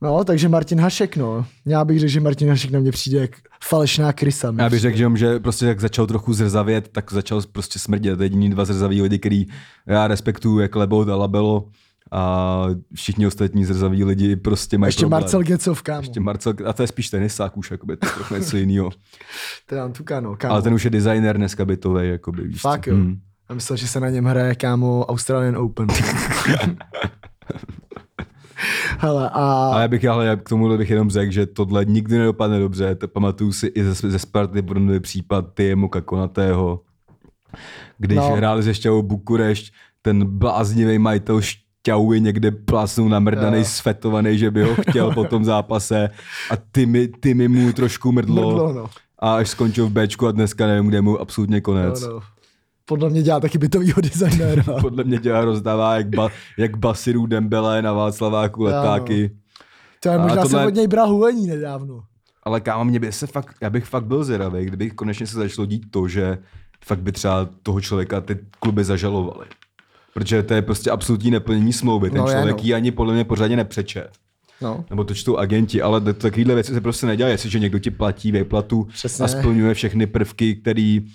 [0.02, 1.46] No, takže Martin Hašek, no.
[1.66, 3.32] Já bych řekl, že Martin Hašek na mě přijde jak
[3.64, 4.54] falešná krysa.
[4.58, 8.20] Já bych řekl, že, že prostě jak začal trochu zrzavět, tak začal prostě smrdět.
[8.20, 9.46] Jediný dva zrzaví lidi, který
[9.88, 11.70] já respektuju, jak Lebot a Labelo
[12.12, 15.22] a všichni ostatní zrzaví lidi prostě mají Ještě problém.
[15.22, 16.02] Marcel Gecov, kámo.
[16.02, 18.90] Ještě Marcel, a to je spíš tenisák už, jakoby, to je trochu něco jiného.
[19.66, 20.54] To je Antukano, kámo.
[20.54, 22.68] Ale ten už je designer dneska bytový, jakoby, víš co.
[22.68, 22.96] Fakt jo.
[22.96, 23.20] Hmm.
[23.50, 25.88] Já myslel, že se na něm hraje, kámo, Australian Open.
[29.00, 29.72] Hele, a...
[29.74, 32.96] Ale já bych ale k tomu bych jenom řekl, že tohle nikdy nedopadne dobře.
[32.96, 36.82] To pamatuju si i ze, ze Sparty podobný případ Tiemu Kakonatého,
[37.98, 38.30] když No.
[38.30, 38.36] no.
[38.36, 41.42] hráli se Šťavou Bukurešť, ten bláznivý majitel
[41.86, 43.66] Šťavy někde plásnul namrdaný, Jo.
[43.66, 46.10] svetovaný, že by ho chtěl po tom zápase
[46.52, 48.90] a ty mi, ty mi mu trošku mrdlo, Mrdlo, no.
[49.20, 52.02] a až skončil v Bčku a dneska nevím, kde mu absolutně konec.
[52.02, 52.20] No, no.
[52.86, 54.64] Podle mě dělá taky bytovýho designéra.
[54.82, 59.32] Podle mě dělá rozdává jak, ba, jak Basiru Dembele na Václaváku letáky.
[60.00, 62.04] To je možná tohle- jsem od něj bral hulení nedávno.
[62.44, 65.66] Ale kámo, mě by se fakt, já bych fakt byl zvědavý, kdyby konečně se začalo
[65.66, 66.38] dít to, že
[66.86, 69.46] fakt by třeba toho člověka ty kluby zažalovali.
[70.18, 72.10] Protože to je prostě absolutní neplnění smlouvy.
[72.10, 72.64] Ten No, člověk no.
[72.64, 74.10] ji ani podle mě pořádně nepřečet.
[74.62, 74.86] No.
[74.90, 77.34] Nebo to čtou agenti, ale t- takovýhle věci se prostě nedělají.
[77.34, 79.26] Jestliže někdo ti platí výplatu Přesně.
[79.26, 81.06] a splňuje všechny prvky, který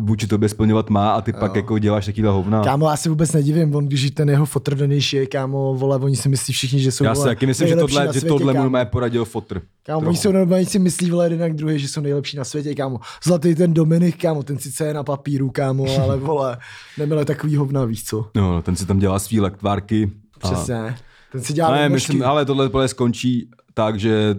[0.00, 2.64] vůči tobě splňovat má a ty pak jako děláš takovýhle hovna.
[2.64, 6.16] Kámo, já se vůbec nedivím, on, když ten jeho fotr danější je, kámo, vole, oni
[6.16, 8.28] si myslí všichni, že jsou já si vole, taky myslím, že tohle, na že světě,
[8.38, 9.60] tohle mu normálně poradil fotr.
[9.82, 10.08] Kámo, Trochu.
[10.08, 13.00] oni jsou normálně si myslí, vole, jeden jak druhý, že jsou nejlepší na světě, kámo.
[13.24, 16.58] Zlatý ten Dominik, kámo, ten sice je na papíru, kámo, ale vole,
[16.98, 18.30] nemile takový hovna, víš co?
[18.34, 20.10] No, no, ten si tam dělá svý lektvárky.
[20.42, 20.96] a- Přesně.
[21.36, 24.34] Ten si dělá Ne, myslím, ale tohle podle skončí tak, že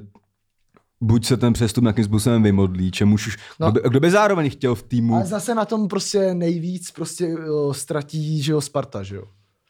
[1.02, 3.66] buď se ten přestup nějakým způsobem vymodlí, čemuž už, No.
[3.68, 3.72] no.
[3.72, 7.28] kdo, by, kdo by zároveň chtěl v týmu, Ale zase na tom prostě nejvíc prostě
[7.28, 9.24] jo, ztratí, že jo, Sparta, že jo.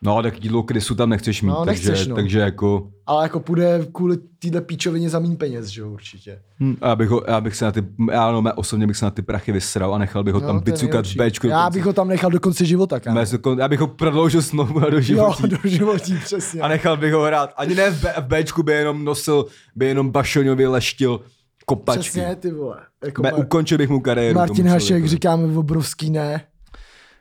[0.03, 2.15] No tak jídlo krysu tam nechceš mít, No, takže, nechceš, no.
[2.15, 6.39] takže jako, Ale jako půjde kvůli téhle píčovině za mín peněz, že jo, určitě.
[6.59, 9.11] hm, já, bych ho, já bych se na ty, já no, osobně bych se na
[9.11, 11.05] ty prachy vysral a nechal bych ho No, tam vycukat.
[11.07, 11.47] Bčku.
[11.47, 13.19] Já bych ho tam nechal do konce života, kámo.
[13.59, 15.43] Já bych ho prodloužil smlouvu na Jo, doživotí.
[15.47, 16.61] do životí, přesně.
[16.61, 17.53] A nechal bych ho hrát.
[17.57, 19.45] Ani ne v, B, v Bčku by jenom nosil,
[19.75, 21.21] by jenom Bašoňovi leštil
[21.65, 21.99] kopačky.
[22.01, 22.77] Přesně, ty vole.
[23.05, 24.35] Jako Be, ukončil bych mu kariéru.
[24.35, 25.07] Martin Hašek, člověku.
[25.07, 26.41] říkáme obrovský ne.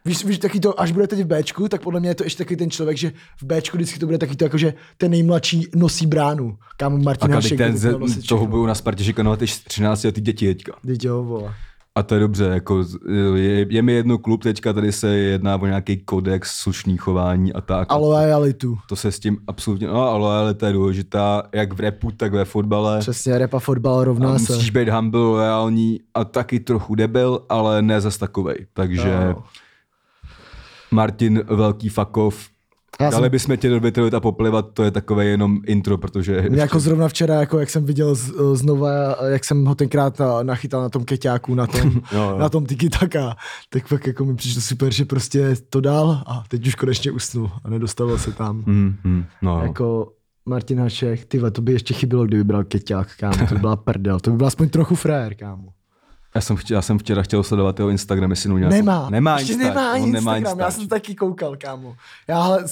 [0.07, 2.45] Víš, víš, taky to, až bude teď v Bčku, tak podle mě je to ještě
[2.45, 5.67] taky ten člověk, že v Bčku vždycky to bude taky to, jako, že ten nejmladší
[5.75, 6.57] nosí bránu.
[6.77, 7.59] Kámo Martin A Hašek.
[7.59, 10.73] ten měl nosit toho budou na Spartě šikanovat ty 13 letý děti teďka.
[10.85, 11.55] Vždyť jo, vole.
[11.95, 12.99] A to je dobře, jako z-
[13.37, 17.61] je, je mi jedno klub, teďka tady se jedná o nějaký kodex slušný chování a
[17.61, 17.93] tak.
[17.93, 18.79] A loajalitu.
[18.89, 22.45] To se s tím absolutně, no a lojalita je důležitá, jak v repu, tak ve
[22.45, 22.99] fotbale.
[22.99, 24.53] Přesně, repa fotbal A rovná se.
[24.53, 28.67] musíš být humble, loajální a taky trochu debil, ale ne zas takovej.
[28.73, 29.43] Takže Jo.
[30.91, 32.49] Martin, velký fakov.
[33.01, 36.43] Já Dali jsem- bychom tě do Betroita poplivat, to je takové jenom intro, protože...
[36.49, 38.91] Mě jako zrovna včera, jako jak jsem viděl z, znova,
[39.29, 42.39] jak jsem ho tenkrát na- nachytal na tom keťáku, na tom, Jo, jo.
[42.39, 43.37] na tom tiki taka,
[43.71, 47.51] tak pak jako mi přišlo super, že prostě to dal a teď už konečně usnul
[47.65, 48.63] a nedostavil se tam.
[48.67, 49.63] Hmm, hmm, no.
[49.63, 50.13] Jako
[50.47, 53.77] Martin Hašek, ty vole, to by ještě chybilo, kdyby bral keťák, kámo, to by byla
[53.77, 55.69] prdel, to by byl aspoň trochu frér, kámo.
[56.37, 58.77] Já jsem, chtěl, já jsem včera chtěl sledovat jeho Instagram, jestli nějakou...
[58.77, 60.81] Nemá, Nemá ještě Instač, nemá ani on nemá Instagram, já Instač.
[60.81, 61.97] jsem taky koukal, kámo.
[62.29, 62.65] Já ale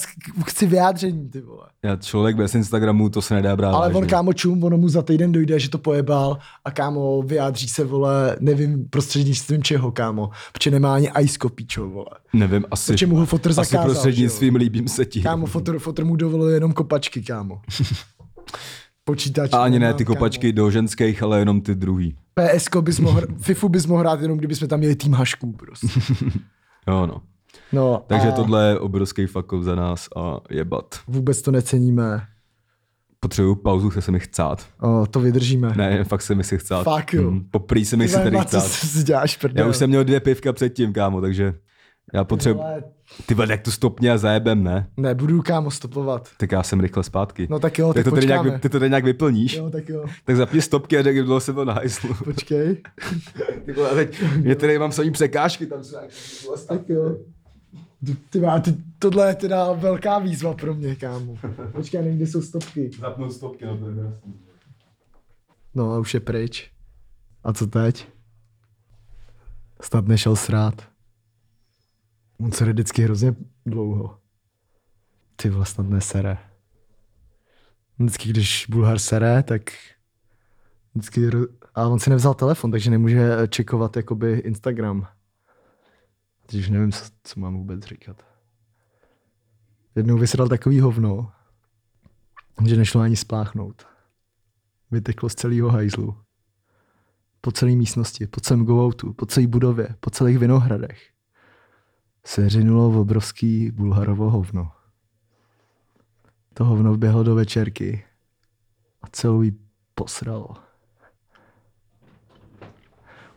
[0.47, 1.67] chci vyjádření, ty vole.
[1.83, 5.03] Já člověk bez Instagramu, to se nedá brát Ale on kámo čum, ono mu za
[5.03, 10.71] týden dojde, že to pojebal a kámo vyjádří se, vole, nevím prostřednictvím čeho, kámo, protože
[10.71, 12.11] nemá ani ice kopíčo, vole.
[12.33, 15.23] Nevím, asi, Protože mu ho fotr asi zakázal, prostřednictvím líbím se ti.
[15.23, 17.61] Kámo, fotr, fotr mu dovolil jenom kopačky, kámo.
[19.05, 19.53] Počítač.
[19.53, 22.17] A ani ne ty kopačky do ženských, ale jenom ty druhý.
[22.35, 22.49] Kámo.
[22.49, 25.87] PSko bys mohl, FIFU bys mohl hrát jenom, kdybychom tam měli tým hašků, prostě.
[26.89, 27.23] Jo, no.
[27.73, 30.95] No, Takže a tohle je obrovský fakov za nás a jebat.
[31.07, 32.27] Vůbec to neceníme.
[33.21, 34.67] Potřebuju pauzu, chce se mi chcát.
[34.81, 35.73] O, to vydržíme.
[35.77, 36.83] Ne, fakt se mi si chcát.
[36.83, 37.31] Fakt jo.
[37.31, 38.69] Mm, poprý se mi si tady na co chcát.
[38.69, 39.65] si děláš, prdel.
[39.65, 41.55] Já už jsem měl dvě pivka předtím, kámo, takže
[42.15, 42.63] já potřebuji...
[43.27, 44.91] Ty vole, jak to stopně a zajebem, ne?
[44.97, 46.29] Nebudu, kámo, stopovat.
[46.37, 47.47] Tak já jsem rychle zpátky.
[47.51, 49.57] No tak jo, tak to tady nějak, ty to tady nějak vyplníš?
[49.57, 50.05] Jo, tak jo.
[50.25, 52.15] Tak zapni stopky a řekni, bylo se to na hajzlu.
[52.25, 52.83] Počkej.
[53.65, 56.15] Ty vole, teď, mě tady mám samý překážky, tam jsou nějaký
[56.49, 56.79] vlastně.
[56.79, 57.17] Tak jo.
[58.31, 61.39] Ty, má, ty, tohle je teda velká výzva pro mě, kámo.
[61.73, 62.91] Počkej, nevím, kde jsou stopky.
[63.01, 64.35] Zapnout stopky, no to je jasný.
[65.75, 66.71] No a už je pryč.
[67.45, 68.09] A co teď?
[69.81, 70.94] Snad nešel srát.
[72.41, 73.35] On se vždycky hrozně
[73.67, 74.19] dlouho.
[75.37, 76.39] Ty snad nesere.
[77.99, 79.63] Vždycky, když Bulhar sere, tak
[80.95, 81.31] vždycky...
[81.75, 85.07] A on si nevzal telefon, takže nemůže čekovat jakoby Instagram.
[86.59, 88.23] Už nevím, co, co mám vůbec říkat.
[89.97, 91.33] Jednou vysral takový hovno,
[92.67, 93.87] že nešlo ani spláchnout.
[94.91, 96.19] vyteklo z celého hajzlu.
[97.41, 101.14] Po celé místnosti, po celém go-outu, po celé budově, po celých vinohradech
[102.27, 104.73] se řinulo v obrovský bulharovo hovno.
[106.55, 108.05] To hovno vběhlo do večerky
[109.03, 109.59] a celou jí
[109.95, 110.57] posralo.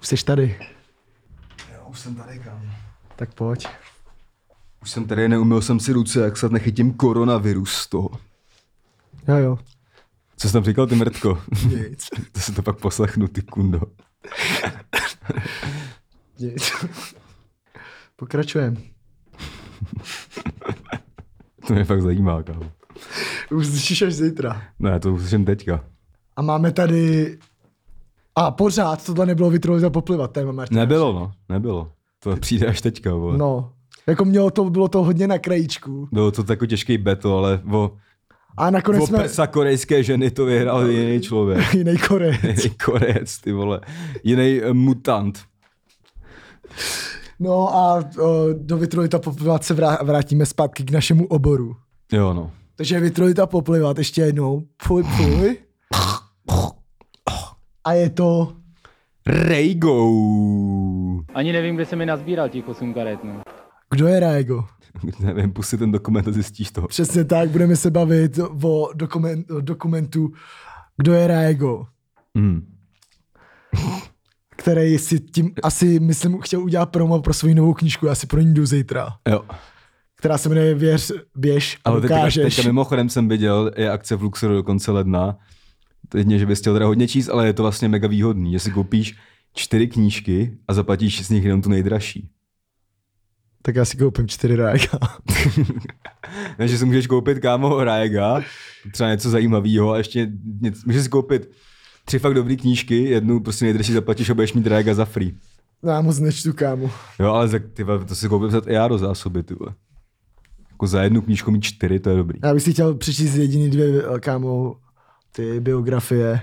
[0.01, 0.59] Už jsi tady.
[1.73, 2.65] Jo, už jsem tady, kámo.
[3.15, 3.67] Tak pojď.
[4.81, 8.09] Už jsem tady, neumil jsem si ruce, jak snad nechytím koronavirus z toho.
[9.27, 9.57] Jo, jo.
[10.37, 11.41] Co jsi tam říkal, ty mrtko?
[11.67, 12.07] Nic.
[12.31, 13.81] to se to pak poslechnu, ty kundo.
[16.39, 16.71] Nic.
[18.19, 18.77] Pokračujeme.
[21.67, 22.71] To mě fakt zajímá, kámo.
[23.51, 24.61] Už slyšíš až zítra.
[24.79, 25.83] Ne, to uslyším teďka.
[26.35, 27.37] A máme tady...
[28.35, 30.77] A pořád tohle nebylo vytrovat a poplivat téma, Martin.
[30.77, 31.91] Nebylo, no, nebylo.
[32.19, 33.37] To přijde až teďka, vole.
[33.37, 33.71] No.
[34.07, 36.07] Jako mělo to, bylo to hodně na krajíčku.
[36.11, 37.91] Bylo to takový těžký beto, ale o,
[38.57, 39.19] A nakonec o jsme...
[39.19, 41.73] prsa korejské ženy to vyhrál jiný člověk.
[41.73, 42.43] Jiný Korejec.
[42.63, 43.81] Jiný korejec, ty vole.
[44.23, 45.39] Jiný uh, mutant.
[47.39, 51.75] No a o, do Vitrolita poplivat se vrá, vrátíme zpátky k našemu oboru.
[52.11, 52.51] Jo, no.
[52.75, 54.63] Takže Vitrolita poplivat ještě jednou.
[54.81, 55.57] Fuj, fuj.
[57.83, 58.53] A je to...
[59.27, 60.11] Rejgo.
[61.33, 63.41] Ani nevím, kde se mi nazbíral těch 8 karet, no.
[63.89, 64.65] Kdo je Raigo?
[65.19, 66.87] Nevím, pusti ten dokument a zjistíš to.
[66.87, 70.33] Přesně tak, budeme se bavit o, dokument, o dokumentu
[70.97, 71.85] Kdo je Raigo,
[72.35, 72.61] Hmm.
[74.67, 78.41] který si tím asi, myslím, chtěl udělat promo pro svou novou knížku, já si pro
[78.41, 79.45] ní jdu zítra, Jo.
[80.15, 82.55] která se jmenuje Věř, běž a Ale teďka, dokážeš.
[82.55, 85.37] teďka mimochodem jsem viděl, je akce v Luxoru do konce ledna.
[86.09, 88.59] Teď mě, že bys chtěl teda hodně číst, ale je to vlastně mega výhodný, že
[88.59, 89.15] si koupíš
[89.53, 92.29] čtyři knížky a zaplatíš z nich jenom tu nejdražší.
[93.61, 94.99] Tak já si koupím čtyři Raiga.
[96.59, 98.41] Ne, že si můžeš koupit kámo Rajega,
[98.93, 101.49] třeba něco zajímavého a ještě něco, můžeš si koupit
[102.07, 105.35] tři fakt dobré knížky, jednu prostě nejdražší zaplatíš a budeš mít Rajega za free.
[105.83, 106.91] No, já moc nečtu, kámo.
[107.19, 109.73] Jo, ale za, ty, to si koupím za i já do zásoby, ty vole.
[110.71, 112.39] Jako za jednu knížku mít čtyři, to je dobrý.
[112.43, 114.75] Já bych si chtěl přečíst jediný dvě, kámo,
[115.31, 116.39] ty biografie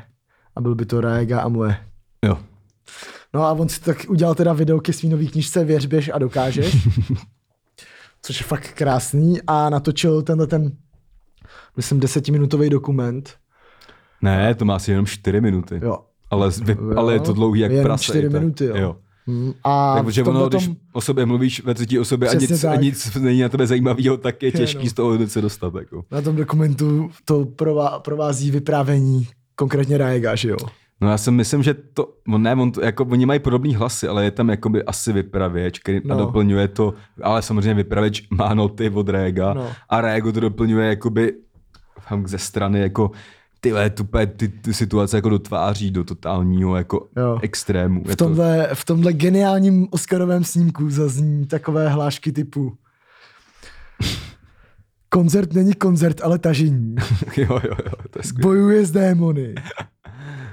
[0.57, 1.77] a byl by to Raiga a moje.
[2.25, 2.39] Jo.
[3.35, 6.19] No a on si tak udělal teda video ke svý nový knižce Věř, běž a
[6.19, 6.89] dokážeš.
[8.23, 10.73] což je fakt krásný a natočil tenhle ten,
[11.77, 13.44] myslím, desetiminutový dokument.
[14.25, 15.81] Ne, to má asi jenom čtyři minuty.
[15.83, 15.99] Jo.
[16.31, 16.99] Ale, vy, Jo.
[16.99, 18.05] ale je to dlouhý jak Jenom prase.
[18.05, 18.41] čtyři i tak.
[18.41, 18.77] minuty, jo.
[18.77, 18.97] jo.
[19.27, 22.65] Mm, A Tak, protože ono, když tom- o sobě mluvíš ve třetí osobě a nic,
[22.65, 24.91] a nic není na tebe zajímavého, tak je Je, těžký no.
[24.91, 25.75] z toho se dostat.
[25.75, 26.05] Jako.
[26.11, 30.57] na tom dokumentu to prová, provází vyprávění konkrétně Raiga, že jo?
[31.01, 34.09] No já si myslím, že to, on ne, on to, jako, oni mají podobný hlasy,
[34.09, 36.15] ale je tam jakoby asi vypravěč, který no.
[36.15, 36.21] No.
[36.23, 39.69] a doplňuje to, ale samozřejmě vypravěč má noty od Réga No.
[39.89, 41.33] a Régo to doplňuje jakoby
[42.09, 43.11] tam ze strany jako
[43.73, 47.39] ty, tupé, ty, ty situace jako dotváří do totálního jako Jo.
[47.43, 48.05] extrému.
[48.05, 52.73] V tomhle, v tomhle geniálním Oscarovém snímku zazní takové hlášky typu
[55.09, 56.95] Koncert není koncert, ale tažení.
[56.95, 57.03] To,
[57.41, 58.33] jo, jo, jo, to je.
[58.43, 59.55] Bojuje s démony.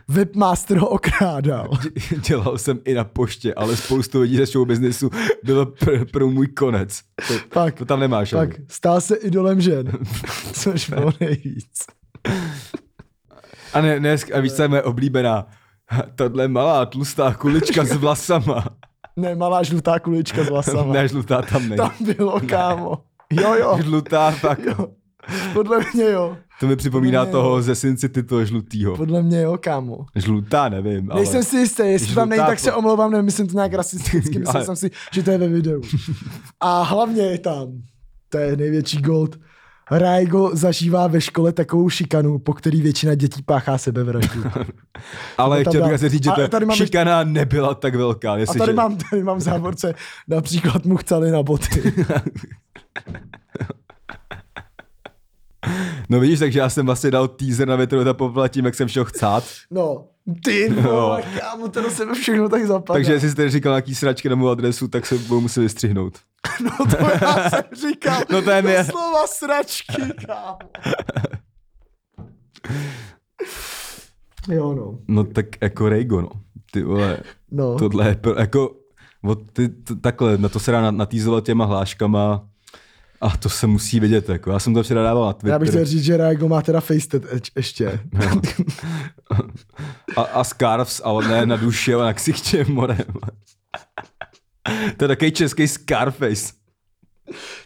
[0.07, 1.69] Webmaster ho okrádal.
[2.27, 5.09] Dělal jsem i na poště, ale spoustu lidí ze show businessu
[5.43, 6.99] bylo pr- pro můj konec.
[7.27, 8.33] To, Pak, to tam nemáš.
[8.33, 8.49] ale.
[8.67, 9.91] stál se idolem žen.
[10.53, 11.85] Což bylo nejvíc.
[13.73, 15.47] A, ne, ne, a víš, co je moje oblíbená?
[16.15, 18.65] Tohle malá tlustá kulička s vlasama.
[19.15, 20.93] Ne, malá žlutá kulička s vlasama.
[20.93, 21.77] Ne, žlutá tam není.
[21.77, 22.97] Tam bylo, kámo.
[23.31, 23.77] Jo, jo.
[23.83, 24.59] Žlutá, tak.
[24.65, 24.87] jo.
[25.53, 26.37] Podle mě jo.
[26.59, 27.31] To mi připomíná Ne.
[27.31, 28.95] toho ze Sin City, toho žlutýho.
[28.95, 30.05] Podle mě jo, kámo.
[30.15, 31.21] Žlutá, nevím, ale...
[31.21, 34.55] Nejsem si jistý, jestli tam není, Žlutá tak se omlouvám, nemyslím to nějak rasisticky, myslel
[34.55, 35.81] Ale- jsem si, že to je ve videu.
[36.59, 37.67] A hlavně je tam,
[38.29, 39.35] to je největší gold,
[39.91, 44.43] Raigo zažívá ve škole takovou šikanu, po který většina dětí páchá sebevraždu.
[45.37, 48.33] ale chtěl bych asi říct, že ta tady máme- šikana nebyla tak velká.
[48.33, 48.73] A tady že...
[48.73, 49.93] mám, tady mám v závorce,
[50.27, 51.93] například mu chceli na boty.
[56.09, 59.05] No vidíš, takže já jsem vlastně dal teaser na větru a poplatím, jak jsem šel
[59.05, 59.43] chcát.
[59.71, 60.05] No,
[60.43, 62.97] ty vole, kámo, to do sebe všechno tak zapadá.
[62.97, 66.17] Takže jestli jsi tady říkal nějaký sračky na mou adresu, tak se budou muset vystřihnout.
[66.63, 68.77] No to já jsem říkal, No to je mě.
[68.77, 70.57] doslova sračky, kámo.
[74.49, 74.99] Jo, no.
[75.07, 76.29] No tak jako Rejgo, no.
[76.71, 77.17] Ty vole,
[77.51, 78.75] No, tohle je jako,
[79.23, 82.47] od ty, t, takhle, na to se dá na- natýzovat těma hláškama
[83.21, 84.51] a to se musí vidět, jako.
[84.51, 85.49] Já jsem to včera dával na Twitter.
[85.51, 87.99] já bych chtěl říct, že Raigo má teda FaceTet eč- ještě.
[90.17, 92.97] a, a scarves, ale ne na duši, ale na ksichtě more.
[94.97, 96.53] to je takový český Scarface.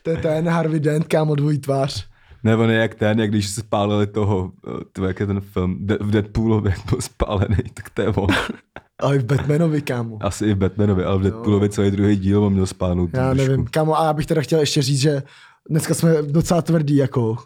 [0.03, 2.07] to je ten Harvey Dent, kámo, dvojí tvář.
[2.43, 5.77] Nebo ne jak ten, jak když se spálili toho, eh, to jak je ten film,
[5.87, 8.27] De- v Deadpoolovi, jak byl spálený, tak to je on.
[8.99, 10.17] Ale i v Batmanovi, kámo.
[10.21, 13.11] Asi i v Batmanovi, ale v Deadpoolovi celý druhý díl on měl spánout.
[13.11, 13.49] tu Já držku.
[13.51, 15.23] nevím, kámo, a já bych teda chtěl ještě říct, že
[15.69, 17.37] dneska jsme docela tvrdí, jako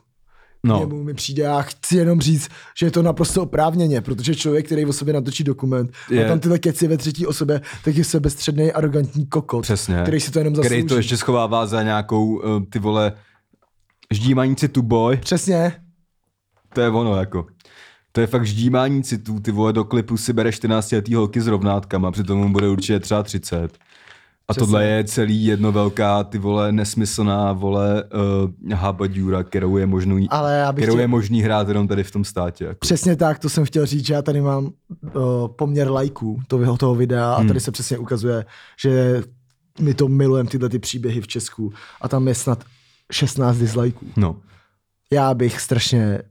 [0.64, 1.44] No, němu mi přijde.
[1.44, 5.44] Já chci jenom říct, že je to naprosto oprávněně, protože člověk, který o sobě natočí
[5.44, 6.26] dokument, je...
[6.26, 10.00] A tam tyhle keci ve třetí osobě, tak je sebestředný, arrogantní kokot, přesně.
[10.02, 10.76] který si to jenom zaslouží.
[10.76, 13.14] Který to ještě schovává za nějakou, eh, ty vole,
[14.12, 15.18] ždímaní citu boy.
[15.18, 15.82] Přesně,
[16.74, 17.46] To je ono, jako.
[18.12, 21.48] To je fakt ždímání citů, ty vole, do klipu si bere 14 letý holky s
[21.48, 23.58] rovnátkama, přitom mu bude určitě třeba 30.
[23.58, 24.60] A Přesně.
[24.60, 30.54] tohle je celý jedno velká, ty vole, nesmyslná, vole, uh, habadůra, kterou je možný, ale
[30.58, 31.00] já kterou chtěl...
[31.02, 32.64] je možný hrát jenom tady v tom státě.
[32.66, 32.78] Jako.
[32.80, 34.72] Přesně tak, to jsem chtěl říct, že já tady mám uh,
[35.48, 37.46] poměr lajků toho, toho videa Hmm.
[37.46, 38.46] a tady se přesně ukazuje,
[38.82, 39.24] že
[39.80, 42.64] my to milujeme tyhle ty příběhy v Česku a tam je snad
[43.12, 44.08] 16 dislikeů.
[44.18, 44.36] No,
[45.12, 46.22] Já bych strašně,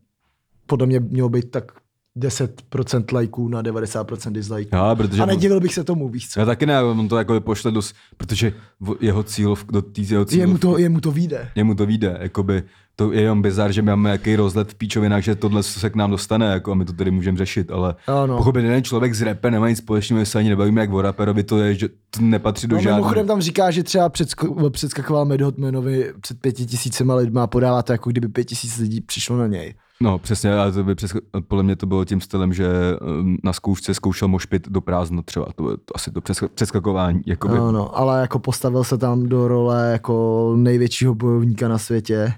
[0.68, 1.72] podle mě mělo být tak
[2.18, 4.68] 10% lajků na 90% dislikeů.
[4.78, 5.22] já, protože...
[5.22, 6.40] A nedivil bych se tomu, víš co?
[6.40, 8.52] Já taky ne, on to jako pošle dost, protože
[9.00, 11.50] jeho cíl, do tý, jeho cíl, Jemu to, jemu to vyjde.
[11.54, 12.62] Jemu to vyjde, jakoby,
[12.96, 15.96] to je jenom bizar, že my máme jaký rozlet v píčovinách, že tohle se k
[15.96, 18.36] nám dostane, jako a my to tady můžeme řešit, ale Ano.
[18.36, 21.58] pochopit, jeden člověk z rapem nemá nic společného, se ani nebavíme jak o raperovi, to
[21.58, 22.96] je, že to nepatří do No, žádného.
[23.00, 27.82] mimochodem tam říká, že třeba předsko- předskakoval Mad Hotmanovi před pěti tisícima lidma a podává
[27.82, 29.74] to, jako kdyby pět tisíc lidí přišlo na něj.
[30.03, 31.12] No přesně, ale to by přes,
[31.49, 32.68] podle mě to bylo tím stylem, že
[33.01, 37.20] um, na zkoušce zkoušel mošpit do prázdno třeba, to, bylo to asi to přes, přeskakování,
[37.26, 37.57] jakoby.
[37.57, 42.32] No, no, ale jako postavil se tam do role jako největšího bojovníka na světě.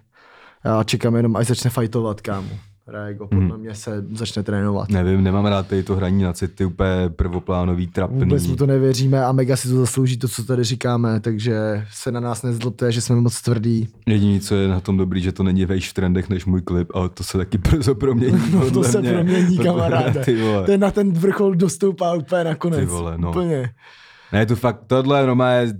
[0.65, 2.70] Já čekám jenom, až začne fightovat, kámo.
[2.91, 3.59] Raego, podle Mhm.
[3.61, 4.89] mě se začne trénovat.
[4.89, 8.19] Nevím, nemám rád tady to hraní na city, úplně prvoplánový, trapný.
[8.19, 12.13] Vůbec mu to nevěříme a mega si to zaslouží to, co tady říkáme, takže se
[12.13, 13.89] na nás nezlobte, že jsme moc tvrdí.
[14.07, 16.89] Jediný, co je na tom dobrý, že to není vejš v trendech než můj klip,
[16.95, 18.39] ale to se taky brzo promění.
[18.53, 19.13] No to se mě.
[19.13, 20.25] promění, kamaráde.
[20.41, 20.67] Vole.
[20.67, 22.81] Ten na ten vrchol dostoupá úplně nakonec.
[22.81, 23.31] Ty vole, no.
[23.31, 23.71] Úplně.
[24.33, 25.73] Ne, to fakt, tohle normálně,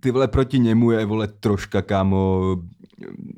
[0.00, 2.42] ty vole proti němu je, vole, troška, kámo,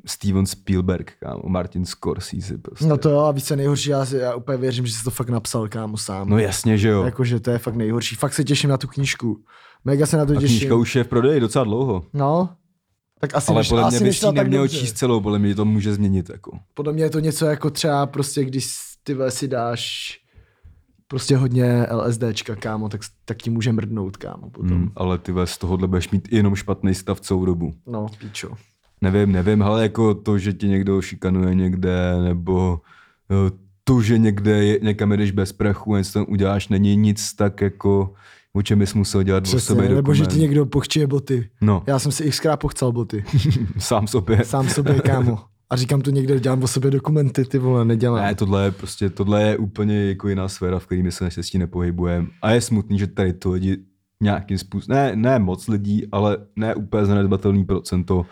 [0.05, 2.85] Steven Spielberg, kámo, Martin Scorsese prostě.
[2.85, 5.29] No to jo, a je nejhorší, já, si, já úplně věřím, že jsi to fakt
[5.29, 6.29] napsal, kámo, sám.
[6.29, 7.03] No jasně, že jo.
[7.03, 8.15] Jakože to je fakt nejhorší.
[8.15, 9.43] Fakt se těším na tu knížku.
[9.85, 10.57] Mega se na to A těším.
[10.59, 12.03] knížka už je v prodeji docela dlouho.
[12.13, 12.49] No,
[13.19, 15.65] tak asi, Ale neš, podle mě asi bys tak neměl číst celou, podle mě to
[15.65, 16.29] může změnit.
[16.29, 16.59] Jako.
[16.73, 18.67] Podle mě je to něco jako třeba prostě, když
[19.03, 20.11] ty si dáš
[21.07, 24.77] prostě hodně LSDčka, kámo, tak, tak ti může mrdnout, kámo, potom.
[24.77, 27.73] Hmm, ale ty z tohohle budeš mít jenom špatný stav celou dobu.
[27.87, 28.49] No, píčo.
[29.01, 32.81] Nevím, nevím, ale jako to, že tě někdo šikanuje někde, nebo
[33.83, 37.61] to, že někde je, někam jdeš bez prachu a něco tam uděláš, není nic tak
[37.61, 38.13] jako,
[38.53, 40.35] o čem bys musel dělat o Přesně, sobě nebo že dokument.
[40.35, 41.49] ti někdo pochčije boty.
[41.61, 43.23] No, Já jsem si xkrát pochcal boty.
[43.77, 44.45] sám sobě.
[44.45, 45.39] Sám sobě, kámo.
[45.69, 48.21] A říkám to někde, dělám o sobě dokumenty, ty vole, nedělám.
[48.25, 51.57] Ne, tohle je prostě, tohle je úplně jako jiná sféra, v které my se naštěstí
[51.57, 52.27] nepohybujeme.
[52.41, 53.77] A je smutný, že tady to lidi
[54.21, 58.25] nějakým způsobem, ne, ne moc lidí, ale ne úplně zanedbatelný procento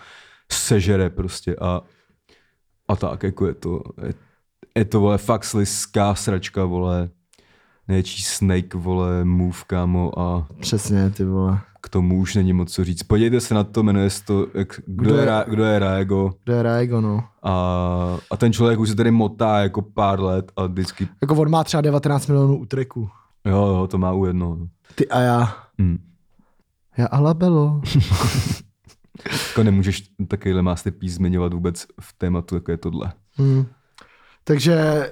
[0.52, 1.82] sežere prostě a,
[2.88, 4.14] a tak, jako je to, je,
[4.78, 7.10] je to, vole, fakt sliská sračka, vole,
[7.88, 11.60] něčí snake, vole, move, kámo, a Přesně, ty vole.
[11.82, 13.04] k tomu už není moc co říct.
[13.04, 16.34] Podívejte se na to, jmenuje se to, jak, kdo, Kdo je, Ra- kdo je Raego,
[16.44, 17.24] To je Raego, no.
[17.44, 17.52] a,
[18.32, 21.64] a ten člověk už se tady motá jako pár let a vždycky, Jako on má
[21.64, 23.10] třeba 19 milionů útreků.
[23.46, 24.58] jo, jo, to má u jednoho.
[24.96, 25.58] Ty a já.
[25.80, 25.98] Hmm.
[26.98, 27.82] Já a labelo.
[29.48, 33.14] Jako nemůžeš takovýhle masterpiece zmiňovat vůbec v tématu, jako je tohle.
[33.34, 33.66] Hmm.
[34.44, 35.10] Takže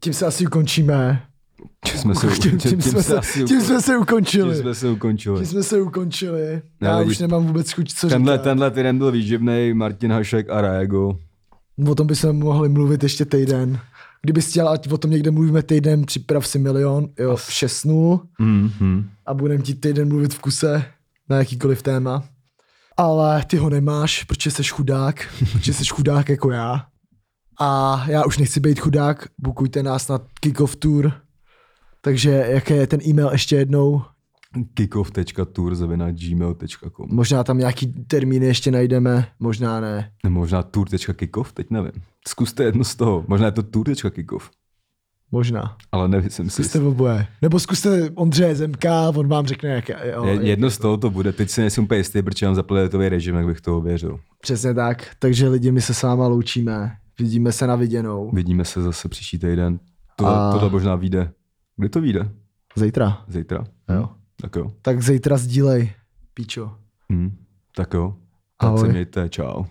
[0.00, 1.22] tím se asi ukončíme.
[1.84, 4.54] Tím jsme se, tím, tím, jsme, se, asi tím jsme se ukončili.
[4.54, 5.38] tím jsme se ukončili.
[5.38, 6.62] Tím jsme se ukončili.
[6.82, 8.42] Já Ale už nemám vůbec chuť, co Tenhle, říkat.
[8.44, 11.18] tenhle týden byl výživný Martin Hašek a Raego.
[11.88, 13.80] O tom bychom mohli mluvit ještě týden.
[14.22, 19.04] Kdyby chtěl, ať o tom někde mluvíme týden, připrav si milion, jo, 6 Mm-hmm.
[19.26, 20.84] a budeme ti týden mluvit v kuse
[21.28, 22.24] na jakýkoliv téma.
[22.98, 26.86] Ale ty ho nemáš, protože jsi chudák, protože jsi chudák jako já.
[27.60, 31.12] A já už nechci být chudák, bukujte nás na Kickoff Tour.
[32.00, 34.02] Takže jaký je ten e-mail ještě jednou?
[34.74, 40.12] kickoff.tour.gmail.com Možná tam nějaký termíny ještě najdeme, možná ne.
[40.28, 41.92] Možná tour.kickoff, teď nevím.
[42.28, 43.24] Zkuste jedno z toho.
[43.28, 44.50] Možná je to tour.kickoff,
[45.30, 45.76] Možná.
[45.92, 46.50] ale nevím si.
[46.50, 47.26] Zkuste oboje.
[47.42, 51.32] Nebo zkuste Ondřeje Zemka, on vám řekne, jak jo, Je, jedno z toho to bude.
[51.32, 54.20] Teď si nejsem úplně jistý, protože mám zapl letový režim, jak bych to ověřil.
[54.40, 55.06] Přesně tak.
[55.18, 56.96] Takže lidi, my se s váma loučíme.
[57.18, 58.30] Vidíme se na viděnou.
[58.34, 59.80] Vidíme se zase příští týden.
[60.16, 61.32] To, A- Tohle možná vyjde.
[61.76, 62.30] Kdy to vyjde?
[62.76, 63.24] Zítra.
[63.28, 63.64] Zítra?
[63.94, 64.08] Jo.
[64.40, 64.70] Tak jo.
[64.82, 65.92] Tak zítra sdílej,
[66.34, 66.72] píčo.
[67.12, 67.36] Hm.
[67.76, 68.14] Tak jo.
[68.60, 68.80] Tak Ahoj.
[68.80, 69.64] se mějte, čau.